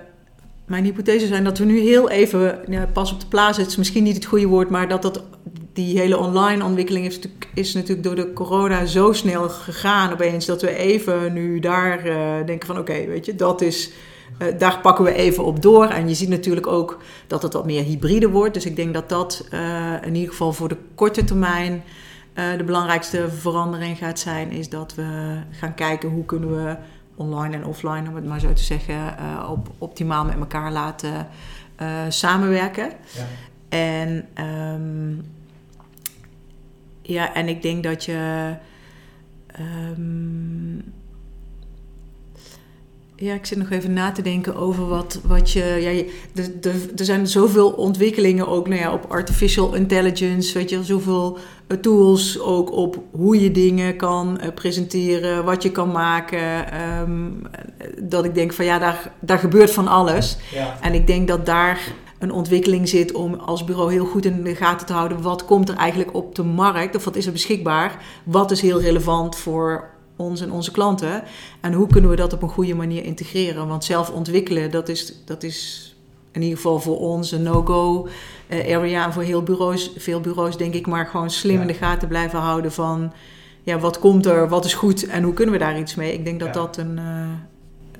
mijn 0.72 0.84
hypothese 0.84 1.26
zijn 1.26 1.44
dat 1.44 1.58
we 1.58 1.64
nu 1.64 1.80
heel 1.80 2.10
even, 2.10 2.60
pas 2.92 3.12
op 3.12 3.20
de 3.20 3.26
plaats 3.26 3.58
is 3.58 3.76
misschien 3.76 4.02
niet 4.02 4.14
het 4.14 4.24
goede 4.24 4.46
woord, 4.46 4.70
maar 4.70 4.88
dat 4.88 5.02
dat, 5.02 5.22
die 5.72 5.98
hele 5.98 6.18
online 6.18 6.64
ontwikkeling 6.64 7.18
is, 7.54 7.74
natuurlijk 7.74 8.02
door 8.02 8.14
de 8.14 8.32
corona 8.32 8.86
zo 8.86 9.12
snel 9.12 9.48
gegaan 9.48 10.12
opeens, 10.12 10.46
dat 10.46 10.62
we 10.62 10.76
even 10.76 11.32
nu 11.32 11.60
daar 11.60 12.06
uh, 12.06 12.46
denken 12.46 12.66
van 12.66 12.78
oké, 12.78 13.06
weet 13.06 13.26
je, 13.26 13.34
dat 13.34 13.60
is, 13.60 13.90
uh, 14.38 14.58
daar 14.58 14.78
pakken 14.80 15.04
we 15.04 15.12
even 15.12 15.44
op 15.44 15.62
door. 15.62 15.86
En 15.86 16.08
je 16.08 16.14
ziet 16.14 16.28
natuurlijk 16.28 16.66
ook 16.66 16.98
dat 17.26 17.42
het 17.42 17.52
wat 17.52 17.66
meer 17.66 17.82
hybride 17.82 18.28
wordt, 18.28 18.54
dus 18.54 18.66
ik 18.66 18.76
denk 18.76 18.94
dat 18.94 19.08
dat 19.08 19.48
uh, 19.54 19.92
in 20.04 20.14
ieder 20.14 20.30
geval 20.30 20.52
voor 20.52 20.68
de 20.68 20.78
korte 20.94 21.24
termijn 21.24 21.82
de 22.56 22.64
belangrijkste 22.64 23.28
verandering 23.28 23.98
gaat 23.98 24.18
zijn, 24.18 24.50
is 24.50 24.68
dat 24.68 24.94
we 24.94 25.36
gaan 25.50 25.74
kijken 25.74 26.08
hoe 26.08 26.24
kunnen 26.24 26.64
we 26.64 26.76
online 27.14 27.56
en 27.56 27.64
offline, 27.64 28.08
om 28.08 28.14
het 28.14 28.24
maar 28.24 28.40
zo 28.40 28.52
te 28.52 28.62
zeggen, 28.62 28.94
uh, 28.94 29.50
op, 29.50 29.70
optimaal 29.78 30.24
met 30.24 30.36
elkaar 30.38 30.72
laten 30.72 31.28
uh, 31.82 31.88
samenwerken. 32.08 32.88
Ja. 32.88 33.26
En, 33.68 34.28
um, 34.44 35.24
ja, 37.02 37.34
en 37.34 37.48
ik 37.48 37.62
denk 37.62 37.82
dat 37.82 38.04
je. 38.04 38.54
Um, 39.98 40.92
ja, 43.22 43.34
ik 43.34 43.46
zit 43.46 43.58
nog 43.58 43.70
even 43.70 43.92
na 43.92 44.12
te 44.12 44.22
denken 44.22 44.56
over 44.56 44.88
wat, 44.88 45.20
wat 45.24 45.50
je. 45.50 45.64
Ja, 45.80 46.12
de, 46.32 46.58
de, 46.58 46.92
er 46.96 47.04
zijn 47.04 47.26
zoveel 47.26 47.70
ontwikkelingen 47.70 48.48
ook 48.48 48.68
nou 48.68 48.80
ja, 48.80 48.92
op 48.92 49.04
artificial 49.08 49.74
intelligence. 49.74 50.54
Weet 50.54 50.70
je, 50.70 50.84
zoveel 50.84 51.38
eh, 51.66 51.76
tools 51.76 52.40
ook 52.40 52.72
op 52.72 53.02
hoe 53.10 53.40
je 53.40 53.50
dingen 53.50 53.96
kan 53.96 54.38
uh, 54.42 54.48
presenteren, 54.54 55.44
wat 55.44 55.62
je 55.62 55.70
kan 55.70 55.90
maken. 55.90 56.80
Um, 57.00 57.42
dat 58.00 58.24
ik 58.24 58.34
denk 58.34 58.52
van 58.52 58.64
ja, 58.64 58.78
daar, 58.78 59.12
daar 59.20 59.38
gebeurt 59.38 59.70
van 59.70 59.88
alles. 59.88 60.36
Ja. 60.52 60.76
En 60.80 60.94
ik 60.94 61.06
denk 61.06 61.28
dat 61.28 61.46
daar 61.46 61.80
een 62.18 62.32
ontwikkeling 62.32 62.88
zit 62.88 63.12
om 63.12 63.34
als 63.34 63.64
bureau 63.64 63.92
heel 63.92 64.06
goed 64.06 64.24
in 64.24 64.44
de 64.44 64.54
gaten 64.54 64.86
te 64.86 64.92
houden. 64.92 65.22
Wat 65.22 65.44
komt 65.44 65.68
er 65.68 65.76
eigenlijk 65.76 66.14
op 66.14 66.34
de 66.34 66.44
markt? 66.44 66.96
Of 66.96 67.04
wat 67.04 67.16
is 67.16 67.26
er 67.26 67.32
beschikbaar? 67.32 68.04
Wat 68.24 68.50
is 68.50 68.60
heel 68.60 68.80
relevant 68.80 69.36
voor 69.36 69.90
ons 70.22 70.40
en 70.40 70.52
onze 70.52 70.70
klanten. 70.70 71.22
En 71.60 71.72
hoe 71.72 71.86
kunnen 71.86 72.10
we 72.10 72.16
dat 72.16 72.32
op 72.32 72.42
een 72.42 72.48
goede 72.48 72.74
manier 72.74 73.04
integreren? 73.04 73.68
Want 73.68 73.84
zelf 73.84 74.10
ontwikkelen, 74.10 74.70
dat 74.70 74.88
is, 74.88 75.14
dat 75.24 75.42
is 75.42 75.86
in 76.32 76.42
ieder 76.42 76.56
geval 76.56 76.80
voor 76.80 76.98
ons 76.98 77.32
een 77.32 77.42
no-go 77.42 78.08
eh, 78.46 78.76
area. 78.76 79.04
En 79.04 79.12
voor 79.12 79.22
heel 79.22 79.42
bureaus, 79.42 79.92
veel 79.96 80.20
bureaus 80.20 80.56
denk 80.56 80.74
ik 80.74 80.86
maar 80.86 81.06
gewoon 81.06 81.30
slim 81.30 81.60
in 81.60 81.66
de 81.66 81.74
gaten 81.74 82.08
blijven 82.08 82.38
houden 82.38 82.72
van... 82.72 83.12
Ja, 83.64 83.78
wat 83.78 83.98
komt 83.98 84.26
er, 84.26 84.48
wat 84.48 84.64
is 84.64 84.74
goed 84.74 85.06
en 85.06 85.22
hoe 85.22 85.34
kunnen 85.34 85.54
we 85.54 85.60
daar 85.60 85.78
iets 85.78 85.94
mee? 85.94 86.12
Ik 86.12 86.24
denk 86.24 86.40
dat 86.40 86.54
dat 86.54 86.76
een, 86.76 87.00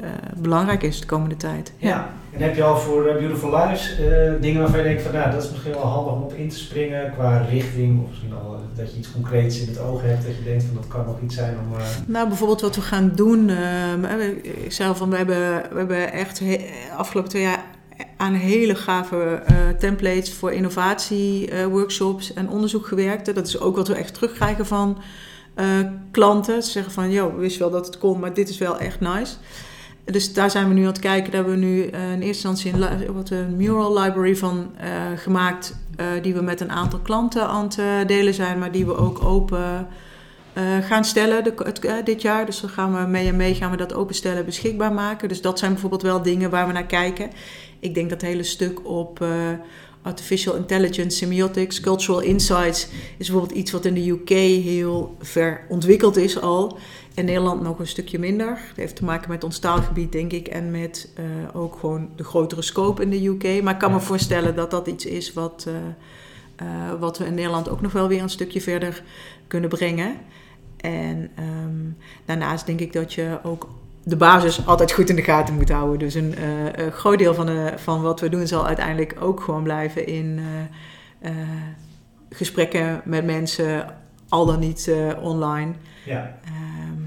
uh, 0.00 0.06
uh, 0.06 0.10
belangrijk 0.36 0.82
is 0.82 1.00
de 1.00 1.06
komende 1.06 1.36
tijd. 1.36 1.72
Ja. 1.76 1.88
ja. 1.88 2.10
En 2.30 2.42
heb 2.42 2.56
je 2.56 2.62
al 2.62 2.76
voor 2.76 3.06
uh, 3.06 3.12
Beautiful 3.12 3.56
Lives 3.56 3.96
dingen 4.40 4.60
waarvan 4.60 4.78
je 4.78 4.84
denkt 4.84 5.02
van 5.02 5.12
nou, 5.12 5.30
dat 5.30 5.42
is 5.42 5.50
misschien 5.50 5.72
wel 5.72 5.86
handig 5.86 6.12
om 6.12 6.22
op 6.22 6.32
in 6.32 6.48
te 6.48 6.58
springen 6.58 7.12
qua 7.12 7.38
richting 7.38 8.02
of 8.02 8.08
misschien 8.08 8.32
al 8.34 8.60
dat 8.76 8.92
je 8.92 8.98
iets 8.98 9.12
concreets 9.12 9.60
in 9.60 9.68
het 9.68 9.78
oog 9.78 10.02
hebt, 10.02 10.26
dat 10.26 10.36
je 10.36 10.42
denkt 10.44 10.64
van 10.64 10.74
dat 10.74 10.88
kan 10.88 11.04
nog 11.04 11.20
iets 11.20 11.34
zijn 11.34 11.56
om... 11.58 11.78
Uh... 11.78 11.84
Nou, 12.06 12.28
bijvoorbeeld 12.28 12.60
wat 12.60 12.74
we 12.74 12.80
gaan 12.80 13.12
doen. 13.14 13.48
Uh, 13.48 14.28
ik 14.42 14.72
zei 14.72 14.94
van, 14.94 15.10
we 15.10 15.16
hebben, 15.16 15.62
we 15.70 15.78
hebben 15.78 16.12
echt 16.12 16.38
he, 16.38 16.70
afgelopen 16.96 17.30
twee 17.30 17.42
jaar 17.42 17.64
aan 18.16 18.34
hele 18.34 18.74
gave 18.74 19.42
templates 19.78 20.32
voor 20.32 20.52
innovatieworkshops 20.52 22.34
en 22.34 22.48
onderzoek 22.48 22.86
gewerkt. 22.86 23.34
Dat 23.34 23.46
is 23.46 23.60
ook 23.60 23.76
wat 23.76 23.88
we 23.88 23.94
echt 23.94 24.14
terugkrijgen 24.14 24.66
van 24.66 24.98
klanten. 26.10 26.62
Ze 26.62 26.70
zeggen 26.70 26.92
van, 26.92 27.10
joh, 27.10 27.34
we 27.34 27.40
wisten 27.40 27.60
wel 27.60 27.70
dat 27.70 27.86
het 27.86 27.98
kon, 27.98 28.20
maar 28.20 28.34
dit 28.34 28.48
is 28.48 28.58
wel 28.58 28.78
echt 28.78 29.00
nice. 29.00 29.34
Dus 30.04 30.32
daar 30.32 30.50
zijn 30.50 30.68
we 30.68 30.74
nu 30.74 30.80
aan 30.80 30.86
het 30.86 30.98
kijken. 30.98 31.32
Daar 31.32 31.44
hebben 31.44 31.60
we 31.60 31.66
nu 31.66 31.76
uh, 31.76 32.12
in 32.12 32.20
eerste 32.22 32.48
instantie 32.48 32.72
een, 32.72 33.12
wat 33.12 33.30
een 33.30 33.56
mural 33.56 33.98
library 33.98 34.36
van 34.36 34.70
uh, 34.80 34.88
gemaakt. 35.16 35.76
Uh, 36.00 36.06
die 36.22 36.34
we 36.34 36.42
met 36.42 36.60
een 36.60 36.70
aantal 36.70 36.98
klanten 36.98 37.46
aan 37.46 37.64
het 37.64 38.08
delen 38.08 38.34
zijn, 38.34 38.58
maar 38.58 38.72
die 38.72 38.86
we 38.86 38.96
ook 38.96 39.24
open 39.24 39.88
gaan 40.82 41.04
stellen 41.04 41.44
het, 41.44 41.80
dit 42.04 42.22
jaar. 42.22 42.46
Dus 42.46 42.60
dan 42.60 42.70
gaan 42.70 42.94
we 42.94 43.10
mee 43.10 43.28
en 43.28 43.36
mee 43.36 43.54
gaan 43.54 43.70
we 43.70 43.76
dat 43.76 43.94
openstellen 43.94 44.44
beschikbaar 44.44 44.92
maken. 44.92 45.28
Dus 45.28 45.40
dat 45.40 45.58
zijn 45.58 45.72
bijvoorbeeld 45.72 46.02
wel 46.02 46.22
dingen 46.22 46.50
waar 46.50 46.66
we 46.66 46.72
naar 46.72 46.86
kijken. 46.86 47.30
Ik 47.80 47.94
denk 47.94 48.10
dat 48.10 48.20
hele 48.20 48.42
stuk 48.42 48.88
op 48.88 49.24
artificial 50.02 50.54
intelligence, 50.54 51.16
semiotics, 51.16 51.80
cultural 51.80 52.20
insights 52.20 52.88
is 53.18 53.26
bijvoorbeeld 53.26 53.58
iets 53.58 53.70
wat 53.70 53.84
in 53.84 53.94
de 53.94 54.08
UK 54.08 54.28
heel 54.64 55.16
ver 55.20 55.66
ontwikkeld 55.68 56.16
is 56.16 56.40
al. 56.40 56.78
In 57.14 57.24
Nederland 57.24 57.62
nog 57.62 57.78
een 57.78 57.86
stukje 57.86 58.18
minder. 58.18 58.46
Dat 58.46 58.76
heeft 58.76 58.96
te 58.96 59.04
maken 59.04 59.30
met 59.30 59.44
ons 59.44 59.58
taalgebied, 59.58 60.12
denk 60.12 60.32
ik, 60.32 60.48
en 60.48 60.70
met 60.70 61.08
uh, 61.18 61.56
ook 61.56 61.76
gewoon 61.76 62.08
de 62.16 62.24
grotere 62.24 62.62
scope 62.62 63.02
in 63.02 63.10
de 63.10 63.26
UK. 63.26 63.62
Maar 63.62 63.72
ik 63.72 63.78
kan 63.78 63.92
me 63.92 64.00
voorstellen 64.00 64.54
dat 64.54 64.70
dat 64.70 64.86
iets 64.86 65.06
is 65.06 65.32
wat, 65.32 65.66
uh, 65.68 65.74
uh, 66.62 67.00
wat 67.00 67.18
we 67.18 67.26
in 67.26 67.34
Nederland 67.34 67.68
ook 67.68 67.80
nog 67.80 67.92
wel 67.92 68.08
weer 68.08 68.22
een 68.22 68.30
stukje 68.30 68.60
verder 68.60 69.02
kunnen 69.46 69.70
brengen. 69.70 70.16
En 70.76 71.30
um, 71.64 71.96
daarnaast 72.24 72.66
denk 72.66 72.80
ik 72.80 72.92
dat 72.92 73.12
je 73.12 73.38
ook 73.42 73.68
de 74.04 74.16
basis 74.16 74.66
altijd 74.66 74.92
goed 74.92 75.08
in 75.08 75.16
de 75.16 75.22
gaten 75.22 75.54
moet 75.54 75.70
houden. 75.70 75.98
Dus 75.98 76.14
een, 76.14 76.34
een 76.74 76.92
groot 76.92 77.18
deel 77.18 77.34
van, 77.34 77.46
de, 77.46 77.72
van 77.76 78.02
wat 78.02 78.20
we 78.20 78.28
doen 78.28 78.46
zal 78.46 78.66
uiteindelijk 78.66 79.16
ook 79.20 79.40
gewoon 79.40 79.62
blijven 79.62 80.06
in 80.06 80.40
gesprekken 82.30 83.00
met 83.04 83.24
mensen, 83.24 83.94
al 84.28 84.46
dan 84.46 84.58
niet 84.58 84.92
online. 85.20 85.72
Ja. 86.04 86.38
Um, 86.46 87.01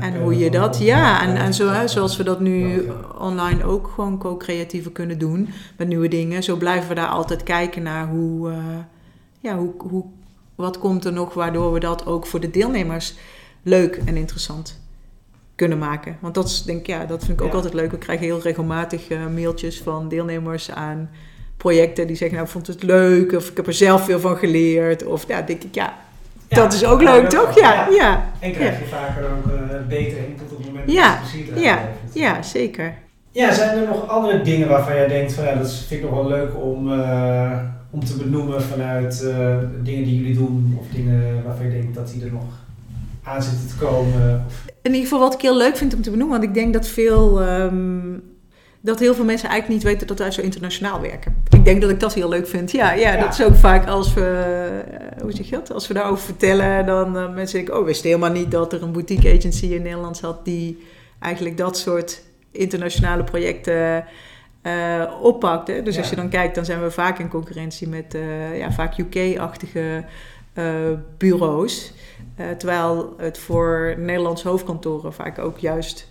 en 0.00 0.22
hoe 0.22 0.38
je 0.38 0.50
dat, 0.50 0.78
ja, 0.78 1.22
en, 1.22 1.36
en 1.36 1.54
zo, 1.54 1.68
hè, 1.68 1.88
zoals 1.88 2.16
we 2.16 2.24
dat 2.24 2.40
nu 2.40 2.88
online 3.18 3.64
ook 3.64 3.88
gewoon 3.94 4.18
co-creatiever 4.18 4.92
kunnen 4.92 5.18
doen 5.18 5.48
met 5.76 5.88
nieuwe 5.88 6.08
dingen. 6.08 6.42
Zo 6.42 6.56
blijven 6.56 6.88
we 6.88 6.94
daar 6.94 7.08
altijd 7.08 7.42
kijken 7.42 7.82
naar 7.82 8.08
hoe, 8.08 8.52
ja, 9.40 9.56
hoe, 9.56 9.72
hoe, 9.78 10.04
wat 10.54 10.78
komt 10.78 11.04
er 11.04 11.12
nog 11.12 11.34
waardoor 11.34 11.72
we 11.72 11.80
dat 11.80 12.06
ook 12.06 12.26
voor 12.26 12.40
de 12.40 12.50
deelnemers 12.50 13.14
leuk 13.62 14.02
en 14.04 14.16
interessant 14.16 14.80
kunnen 15.54 15.78
maken. 15.78 16.16
Want 16.20 16.34
dat, 16.34 16.48
is, 16.48 16.62
denk, 16.62 16.86
ja, 16.86 17.04
dat 17.04 17.24
vind 17.24 17.40
ik 17.40 17.46
ook 17.46 17.54
altijd 17.54 17.74
leuk. 17.74 17.90
We 17.90 17.98
krijgen 17.98 18.26
heel 18.26 18.40
regelmatig 18.40 19.10
uh, 19.10 19.26
mailtjes 19.26 19.80
van 19.80 20.08
deelnemers 20.08 20.70
aan 20.70 21.10
projecten 21.56 22.06
die 22.06 22.16
zeggen, 22.16 22.36
nou, 22.36 22.48
ik 22.48 22.52
vond 22.52 22.66
het 22.66 22.82
leuk, 22.82 23.32
of 23.32 23.50
ik 23.50 23.56
heb 23.56 23.66
er 23.66 23.72
zelf 23.72 24.04
veel 24.04 24.20
van 24.20 24.36
geleerd. 24.36 25.04
Of 25.04 25.28
ja, 25.28 25.42
denk 25.42 25.62
ik, 25.62 25.74
ja, 25.74 25.98
dat 26.54 26.72
is 26.72 26.84
ook 26.84 27.02
leuk, 27.02 27.28
toch? 27.28 27.58
Ja, 27.58 27.86
ja. 27.90 28.24
En 28.38 28.52
krijg 28.52 28.78
je 28.78 28.84
vaker 28.84 29.24
ook 29.24 29.46
uh, 29.46 29.88
betere 29.88 30.26
input 30.26 30.52
op 30.52 30.56
het 30.56 30.66
moment 30.66 30.86
dat 30.86 30.94
je 30.94 31.18
plezier 31.20 31.62
ja, 31.64 31.88
ja, 32.12 32.42
zeker. 32.42 32.94
Ja, 33.30 33.52
zijn 33.52 33.78
er 33.78 33.86
nog 33.86 34.08
andere 34.08 34.42
dingen 34.42 34.68
waarvan 34.68 34.94
jij 34.94 35.08
denkt 35.08 35.32
van 35.32 35.44
ja, 35.44 35.54
dat 35.54 35.72
vind 35.72 36.02
ik 36.02 36.10
nog 36.10 36.18
wel 36.18 36.28
leuk 36.28 36.50
om, 36.56 36.92
uh, 36.92 37.58
om 37.90 38.04
te 38.04 38.16
benoemen 38.16 38.62
vanuit 38.62 39.20
dingen 39.82 40.04
die 40.04 40.16
jullie 40.16 40.34
doen 40.34 40.78
of 40.80 40.86
dingen 40.94 41.42
waarvan 41.44 41.66
je 41.66 41.72
denkt 41.72 41.94
dat 41.94 42.10
die 42.12 42.24
er 42.24 42.32
nog 42.32 42.44
aan 43.22 43.42
zitten 43.42 43.68
te 43.68 43.84
komen? 43.84 44.44
In 44.82 44.90
ieder 44.90 45.02
geval 45.02 45.18
wat 45.18 45.34
ik 45.34 45.40
heel 45.40 45.56
leuk 45.56 45.76
vind 45.76 45.94
om 45.94 46.02
te 46.02 46.10
benoemen, 46.10 46.38
want 46.38 46.48
ik 46.48 46.54
denk 46.54 46.72
dat 46.72 46.88
veel... 46.88 47.42
Um, 47.42 48.31
dat 48.84 48.98
heel 48.98 49.14
veel 49.14 49.24
mensen 49.24 49.48
eigenlijk 49.48 49.82
niet 49.82 49.92
weten 49.92 50.06
dat 50.06 50.18
wij 50.18 50.30
zo 50.30 50.40
internationaal 50.40 51.00
werken. 51.00 51.36
Ik 51.50 51.64
denk 51.64 51.80
dat 51.80 51.90
ik 51.90 52.00
dat 52.00 52.14
heel 52.14 52.28
leuk 52.28 52.46
vind. 52.46 52.70
Ja, 52.70 52.92
ja, 52.92 53.16
dat 53.16 53.32
is 53.32 53.44
ook 53.44 53.54
vaak 53.54 53.86
als 53.86 54.14
we, 54.14 54.20
uh, 55.16 55.22
hoe 55.22 55.32
zeg 55.32 55.48
je 55.48 55.56
dat? 55.56 55.72
Als 55.72 55.88
we 55.88 55.94
daarover 55.94 56.24
vertellen, 56.24 56.86
dan 56.86 57.16
uh, 57.16 57.34
mensen 57.34 57.56
denken, 57.56 57.78
oh, 57.78 57.84
wist 57.84 58.02
helemaal 58.02 58.30
niet 58.30 58.50
dat 58.50 58.72
er 58.72 58.82
een 58.82 58.92
boutique 58.92 59.36
agency 59.36 59.66
in 59.66 59.82
Nederland 59.82 60.16
zat 60.16 60.44
die 60.44 60.86
eigenlijk 61.18 61.56
dat 61.56 61.78
soort 61.78 62.22
internationale 62.50 63.24
projecten 63.24 64.04
uh, 64.62 65.10
oppakt. 65.20 65.68
Hè? 65.68 65.82
Dus 65.82 65.94
ja. 65.94 66.00
als 66.00 66.10
je 66.10 66.16
dan 66.16 66.28
kijkt, 66.28 66.54
dan 66.54 66.64
zijn 66.64 66.82
we 66.82 66.90
vaak 66.90 67.18
in 67.18 67.28
concurrentie 67.28 67.88
met 67.88 68.16
ja, 68.54 68.72
vaak 68.72 68.98
UK-achtige 68.98 70.04
bureaus. 71.18 71.92
Terwijl 72.58 73.14
het 73.16 73.38
voor 73.38 73.94
Nederlandse 73.98 74.48
hoofdkantoren 74.48 75.12
vaak 75.12 75.38
ook 75.38 75.58
juist 75.58 76.08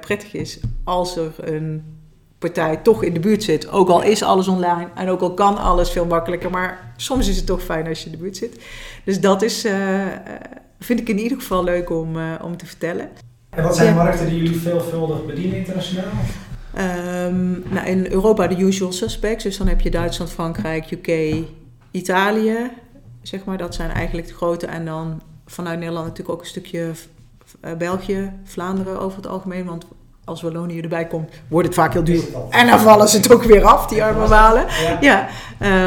prettig 0.00 0.34
is 0.34 0.60
als 0.84 1.16
er 1.16 1.32
een 1.38 1.97
partij 2.38 2.76
toch 2.76 3.02
in 3.02 3.12
de 3.14 3.20
buurt 3.20 3.42
zit. 3.42 3.70
Ook 3.70 3.88
al 3.88 4.02
is 4.02 4.22
alles 4.22 4.48
online 4.48 4.88
en 4.94 5.08
ook 5.08 5.20
al 5.20 5.34
kan 5.34 5.58
alles 5.58 5.90
veel 5.90 6.06
makkelijker, 6.06 6.50
maar 6.50 6.92
soms 6.96 7.28
is 7.28 7.36
het 7.36 7.46
toch 7.46 7.62
fijn 7.62 7.86
als 7.86 7.98
je 7.98 8.04
in 8.04 8.12
de 8.12 8.18
buurt 8.18 8.36
zit. 8.36 8.60
Dus 9.04 9.20
dat 9.20 9.42
is, 9.42 9.64
uh, 9.64 10.06
vind 10.80 11.00
ik 11.00 11.08
in 11.08 11.18
ieder 11.18 11.38
geval 11.38 11.64
leuk 11.64 11.90
om, 11.90 12.16
om 12.42 12.56
te 12.56 12.66
vertellen. 12.66 13.08
En 13.50 13.62
wat 13.62 13.76
zijn 13.76 13.88
ja. 13.88 14.02
markten 14.02 14.26
die 14.26 14.36
jullie 14.36 14.60
veelvuldig 14.60 15.26
bedienen 15.26 15.56
internationaal? 15.56 16.12
Um, 16.78 17.62
nou, 17.70 17.86
in 17.86 18.06
Europa 18.12 18.46
de 18.46 18.58
usual 18.58 18.92
suspects. 18.92 19.44
Dus 19.44 19.56
dan 19.56 19.68
heb 19.68 19.80
je 19.80 19.90
Duitsland, 19.90 20.30
Frankrijk, 20.30 20.90
UK, 20.90 21.34
Italië. 21.90 22.70
Zeg 23.22 23.44
maar, 23.44 23.58
dat 23.58 23.74
zijn 23.74 23.90
eigenlijk 23.90 24.28
de 24.28 24.34
grote. 24.34 24.66
En 24.66 24.84
dan 24.84 25.22
vanuit 25.46 25.78
Nederland 25.78 26.06
natuurlijk 26.06 26.34
ook 26.34 26.40
een 26.40 26.50
stukje 26.50 26.92
België, 27.78 28.32
Vlaanderen 28.44 29.00
over 29.00 29.16
het 29.16 29.26
algemeen. 29.26 29.64
Want 29.64 29.86
als 30.28 30.42
Wallonië 30.42 30.80
erbij 30.80 31.06
komt, 31.06 31.30
wordt 31.48 31.66
het 31.66 31.76
vaak 31.76 31.92
heel 31.92 32.04
duur. 32.04 32.24
En 32.50 32.66
dan 32.66 32.78
vallen 32.78 33.08
ze 33.08 33.16
het 33.16 33.32
ook 33.32 33.42
weer 33.42 33.64
af, 33.64 33.86
die 33.86 34.02
arme 34.02 34.26
walen. 34.26 34.66
Ja. 35.00 35.28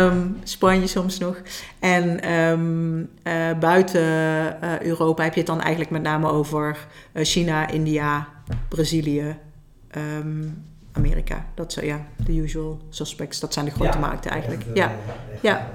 Um, 0.06 0.40
Spanje 0.44 0.88
soms 0.88 1.18
nog. 1.18 1.42
En 1.80 2.32
um, 2.34 3.10
uh, 3.24 3.34
buiten 3.60 4.02
uh, 4.02 4.82
Europa 4.82 5.24
heb 5.24 5.34
je 5.34 5.40
het 5.40 5.50
dan 5.50 5.62
eigenlijk 5.62 5.92
met 5.92 6.02
name 6.02 6.30
over 6.30 6.78
China, 7.14 7.70
India, 7.70 8.28
Brazilië, 8.68 9.36
um, 9.98 10.64
Amerika. 10.92 11.46
Dat 11.56 11.74
zijn 11.74 11.86
ja, 11.86 12.00
de 12.16 12.36
usual 12.36 12.80
suspects. 12.90 13.40
Dat 13.40 13.54
zijn 13.54 13.66
de 13.66 13.72
grote 13.72 13.98
ja, 13.98 14.00
markten 14.00 14.32
eigenlijk. 14.32 14.62
Echt, 14.62 14.76
ja. 14.76 14.92
ja. 15.42 15.68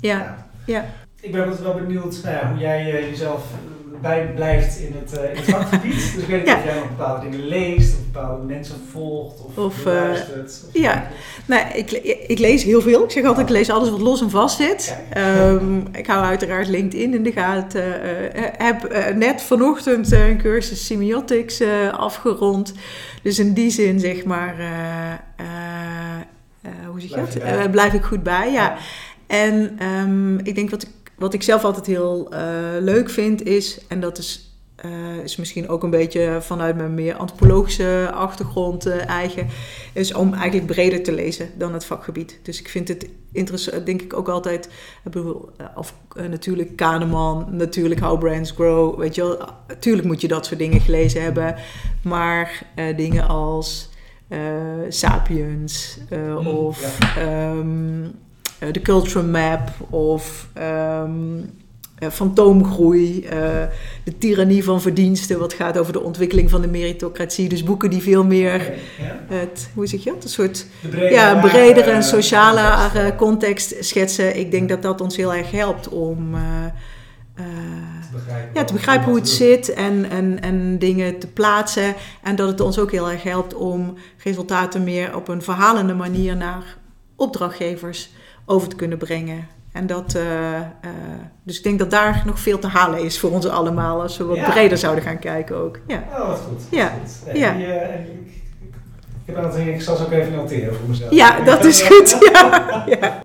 ja. 0.00 0.46
ja 0.64 0.84
ik 1.20 1.32
ben 1.32 1.62
wel 1.62 1.74
benieuwd 1.74 2.20
nou 2.24 2.46
hoe 2.46 2.58
jij 2.58 3.08
jezelf 3.08 3.44
bij 4.00 4.32
blijft 4.34 4.78
in 4.78 4.94
het, 5.00 5.18
uh, 5.18 5.30
in 5.30 5.36
het 5.36 5.44
vakgebied. 5.44 5.94
dus 6.14 6.22
ik 6.22 6.28
weet 6.28 6.38
niet 6.38 6.48
ja. 6.48 6.56
of 6.56 6.64
jij 6.64 6.74
nog 6.74 6.88
bepaalde 6.88 7.30
dingen 7.30 7.46
leest, 7.46 7.94
of 7.94 8.12
bepaalde 8.12 8.44
mensen 8.44 8.76
volgt, 8.90 9.40
of, 9.44 9.58
of 9.58 9.84
luistert. 9.84 10.64
Of 10.66 10.80
ja, 10.80 11.08
nee, 11.46 11.64
ik, 11.74 11.90
ik 12.26 12.38
lees 12.38 12.62
heel 12.62 12.80
veel. 12.80 13.04
Ik 13.04 13.10
zeg 13.10 13.24
altijd, 13.24 13.48
ik 13.48 13.52
lees 13.52 13.70
alles 13.70 13.90
wat 13.90 14.00
los 14.00 14.20
en 14.20 14.30
vast 14.30 14.56
zit. 14.56 14.96
Um, 15.16 15.86
ik 15.92 16.06
hou 16.06 16.24
uiteraard 16.24 16.68
LinkedIn 16.68 17.14
in 17.14 17.22
de 17.22 17.32
gaten. 17.32 17.84
Uh, 17.84 18.44
heb 18.56 19.12
net 19.14 19.42
vanochtend 19.42 20.12
een 20.12 20.38
cursus 20.38 20.86
semiotics 20.86 21.62
afgerond. 21.90 22.74
Dus 23.22 23.38
in 23.38 23.52
die 23.52 23.70
zin, 23.70 24.00
zeg 24.00 24.24
maar, 24.24 24.54
hoe 26.86 27.00
zeg 27.00 27.10
je 27.10 27.40
dat? 27.60 27.70
blijf 27.70 27.92
ik 27.92 28.02
goed 28.02 28.22
bij, 28.22 28.52
ja. 28.52 28.76
En 29.28 29.78
um, 29.86 30.38
ik 30.38 30.54
denk 30.54 30.70
wat 30.70 30.82
ik 30.82 30.88
wat 31.18 31.34
ik 31.34 31.42
zelf 31.42 31.64
altijd 31.64 31.86
heel 31.86 32.28
uh, 32.32 32.38
leuk 32.80 33.10
vind 33.10 33.42
is, 33.42 33.80
en 33.88 34.00
dat 34.00 34.18
is, 34.18 34.60
uh, 34.84 35.16
is 35.22 35.36
misschien 35.36 35.68
ook 35.68 35.82
een 35.82 35.90
beetje 35.90 36.38
vanuit 36.40 36.76
mijn 36.76 36.94
meer 36.94 37.14
antropologische 37.14 38.10
achtergrond 38.14 38.86
uh, 38.86 39.08
eigen, 39.08 39.46
is 39.92 40.14
om 40.14 40.34
eigenlijk 40.34 40.66
breder 40.66 41.02
te 41.02 41.12
lezen 41.12 41.50
dan 41.56 41.72
het 41.72 41.84
vakgebied. 41.84 42.40
Dus 42.42 42.60
ik 42.60 42.68
vind 42.68 42.88
het 42.88 43.08
interessant, 43.32 43.86
denk 43.86 44.02
ik 44.02 44.16
ook 44.16 44.28
altijd, 44.28 44.68
of 45.74 45.94
natuurlijk 46.28 46.76
Kahneman, 46.76 47.46
natuurlijk 47.50 48.00
How 48.00 48.18
Brands 48.18 48.50
Grow, 48.50 48.98
weet 48.98 49.14
je 49.14 49.22
wel, 49.22 49.48
natuurlijk 49.68 50.06
moet 50.06 50.20
je 50.20 50.28
dat 50.28 50.46
soort 50.46 50.58
dingen 50.58 50.80
gelezen 50.80 51.22
hebben, 51.22 51.54
maar 52.02 52.62
dingen 52.96 53.28
als 53.28 53.90
Sapiens 54.88 55.98
mm, 56.10 56.46
of... 56.46 56.98
Ja. 57.16 57.50
Um, 57.50 58.02
uh, 58.02 58.08
de 58.72 58.82
Culture 58.82 59.24
Map 59.24 59.70
of 59.90 60.48
um, 60.58 61.50
uh, 62.02 62.08
fantoomgroei, 62.10 63.24
uh, 63.24 63.30
de 64.04 64.18
tirannie 64.18 64.64
van 64.64 64.80
verdiensten, 64.80 65.38
wat 65.38 65.52
gaat 65.52 65.78
over 65.78 65.92
de 65.92 66.02
ontwikkeling 66.02 66.50
van 66.50 66.60
de 66.60 66.68
meritocratie. 66.68 67.48
Dus 67.48 67.62
boeken 67.62 67.90
die 67.90 68.02
veel 68.02 68.24
meer 68.24 68.72
het, 69.26 69.70
hoe 69.74 69.86
zeg 69.86 70.04
je 70.04 70.10
dat, 70.10 70.24
een 70.24 70.30
soort 70.30 70.66
brede, 70.90 71.14
ja, 71.14 71.40
bredere 71.40 71.90
en 71.90 72.02
sociale 72.02 73.14
context 73.16 73.74
schetsen. 73.80 74.38
Ik 74.38 74.50
denk 74.50 74.68
dat 74.68 74.82
dat 74.82 75.00
ons 75.00 75.16
heel 75.16 75.34
erg 75.34 75.50
helpt 75.50 75.88
om 75.88 76.34
te 77.34 78.12
begrijpen, 78.12 78.50
ja, 78.54 78.64
te 78.64 78.72
begrijpen 78.72 79.06
hoe 79.06 79.16
het 79.16 79.28
zit 79.28 79.72
en, 79.72 80.10
en, 80.10 80.40
en 80.40 80.78
dingen 80.78 81.18
te 81.18 81.26
plaatsen. 81.26 81.94
En 82.22 82.36
dat 82.36 82.48
het 82.48 82.60
ons 82.60 82.78
ook 82.78 82.90
heel 82.90 83.10
erg 83.10 83.22
helpt 83.22 83.54
om 83.54 83.94
resultaten 84.22 84.84
meer 84.84 85.16
op 85.16 85.28
een 85.28 85.42
verhalende 85.42 85.94
manier 85.94 86.36
naar 86.36 86.76
opdrachtgevers 87.16 88.10
over 88.48 88.68
te 88.68 88.76
kunnen 88.76 88.98
brengen. 88.98 89.46
En 89.72 89.86
dat, 89.86 90.14
uh, 90.14 90.22
uh, 90.22 90.60
dus 91.42 91.56
ik 91.56 91.62
denk 91.62 91.78
dat 91.78 91.90
daar 91.90 92.22
nog 92.26 92.40
veel 92.40 92.58
te 92.58 92.66
halen 92.66 93.04
is 93.04 93.18
voor 93.18 93.30
ons 93.30 93.46
allemaal 93.46 94.02
als 94.02 94.16
we 94.16 94.24
wat 94.24 94.36
ja. 94.36 94.50
breder 94.50 94.78
zouden 94.78 95.04
gaan 95.04 95.18
kijken 95.18 95.56
ook. 95.56 95.78
Ja, 95.86 96.04
oh, 96.10 96.28
wat 96.28 96.38
goed. 96.38 96.62
ja. 96.70 96.88
Goed. 96.88 97.36
ja. 97.36 97.52
Die, 97.52 97.66
uh, 97.66 97.74
ik, 97.74 98.06
ik, 99.26 99.34
heb 99.34 99.54
ik 99.54 99.82
zal 99.82 99.96
ze 99.96 100.04
ook 100.04 100.10
even 100.12 100.32
noteren 100.32 100.74
voor 100.74 100.88
mezelf. 100.88 101.12
Ja, 101.12 101.40
dat 101.40 101.64
is 101.64 101.82
goed. 101.88 102.16
ja. 102.32 102.84
ja. 102.86 103.22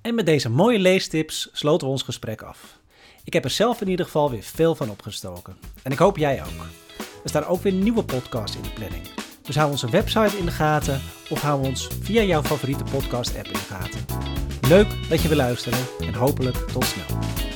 En 0.00 0.14
met 0.14 0.26
deze 0.26 0.50
mooie 0.50 0.78
leestips 0.78 1.48
sloten 1.52 1.86
we 1.86 1.92
ons 1.92 2.02
gesprek 2.02 2.42
af. 2.42 2.78
Ik 3.24 3.32
heb 3.32 3.44
er 3.44 3.50
zelf 3.50 3.80
in 3.80 3.88
ieder 3.88 4.04
geval 4.04 4.30
weer 4.30 4.42
veel 4.42 4.74
van 4.74 4.90
opgestoken. 4.90 5.56
En 5.82 5.92
ik 5.92 5.98
hoop 5.98 6.16
jij 6.16 6.40
ook. 6.40 6.66
Er 7.22 7.28
staan 7.28 7.46
ook 7.46 7.62
weer 7.62 7.72
nieuwe 7.72 8.04
podcasts 8.04 8.56
in 8.56 8.62
de 8.62 8.70
planning. 8.70 9.02
Dus 9.42 9.56
hou 9.56 9.70
onze 9.70 9.90
website 9.90 10.36
in 10.36 10.44
de 10.44 10.50
gaten 10.50 11.00
of 11.28 11.40
hou 11.40 11.66
ons 11.66 11.88
via 12.02 12.22
jouw 12.22 12.42
favoriete 12.42 12.84
podcast 12.84 13.36
app 13.36 13.46
in 13.46 13.52
de 13.52 13.58
gaten. 13.58 14.37
Leuk 14.68 14.86
dat 15.08 15.22
je 15.22 15.28
wil 15.28 15.36
luisteren 15.36 15.78
en 16.00 16.14
hopelijk 16.14 16.56
tot 16.56 16.84
snel. 16.84 17.47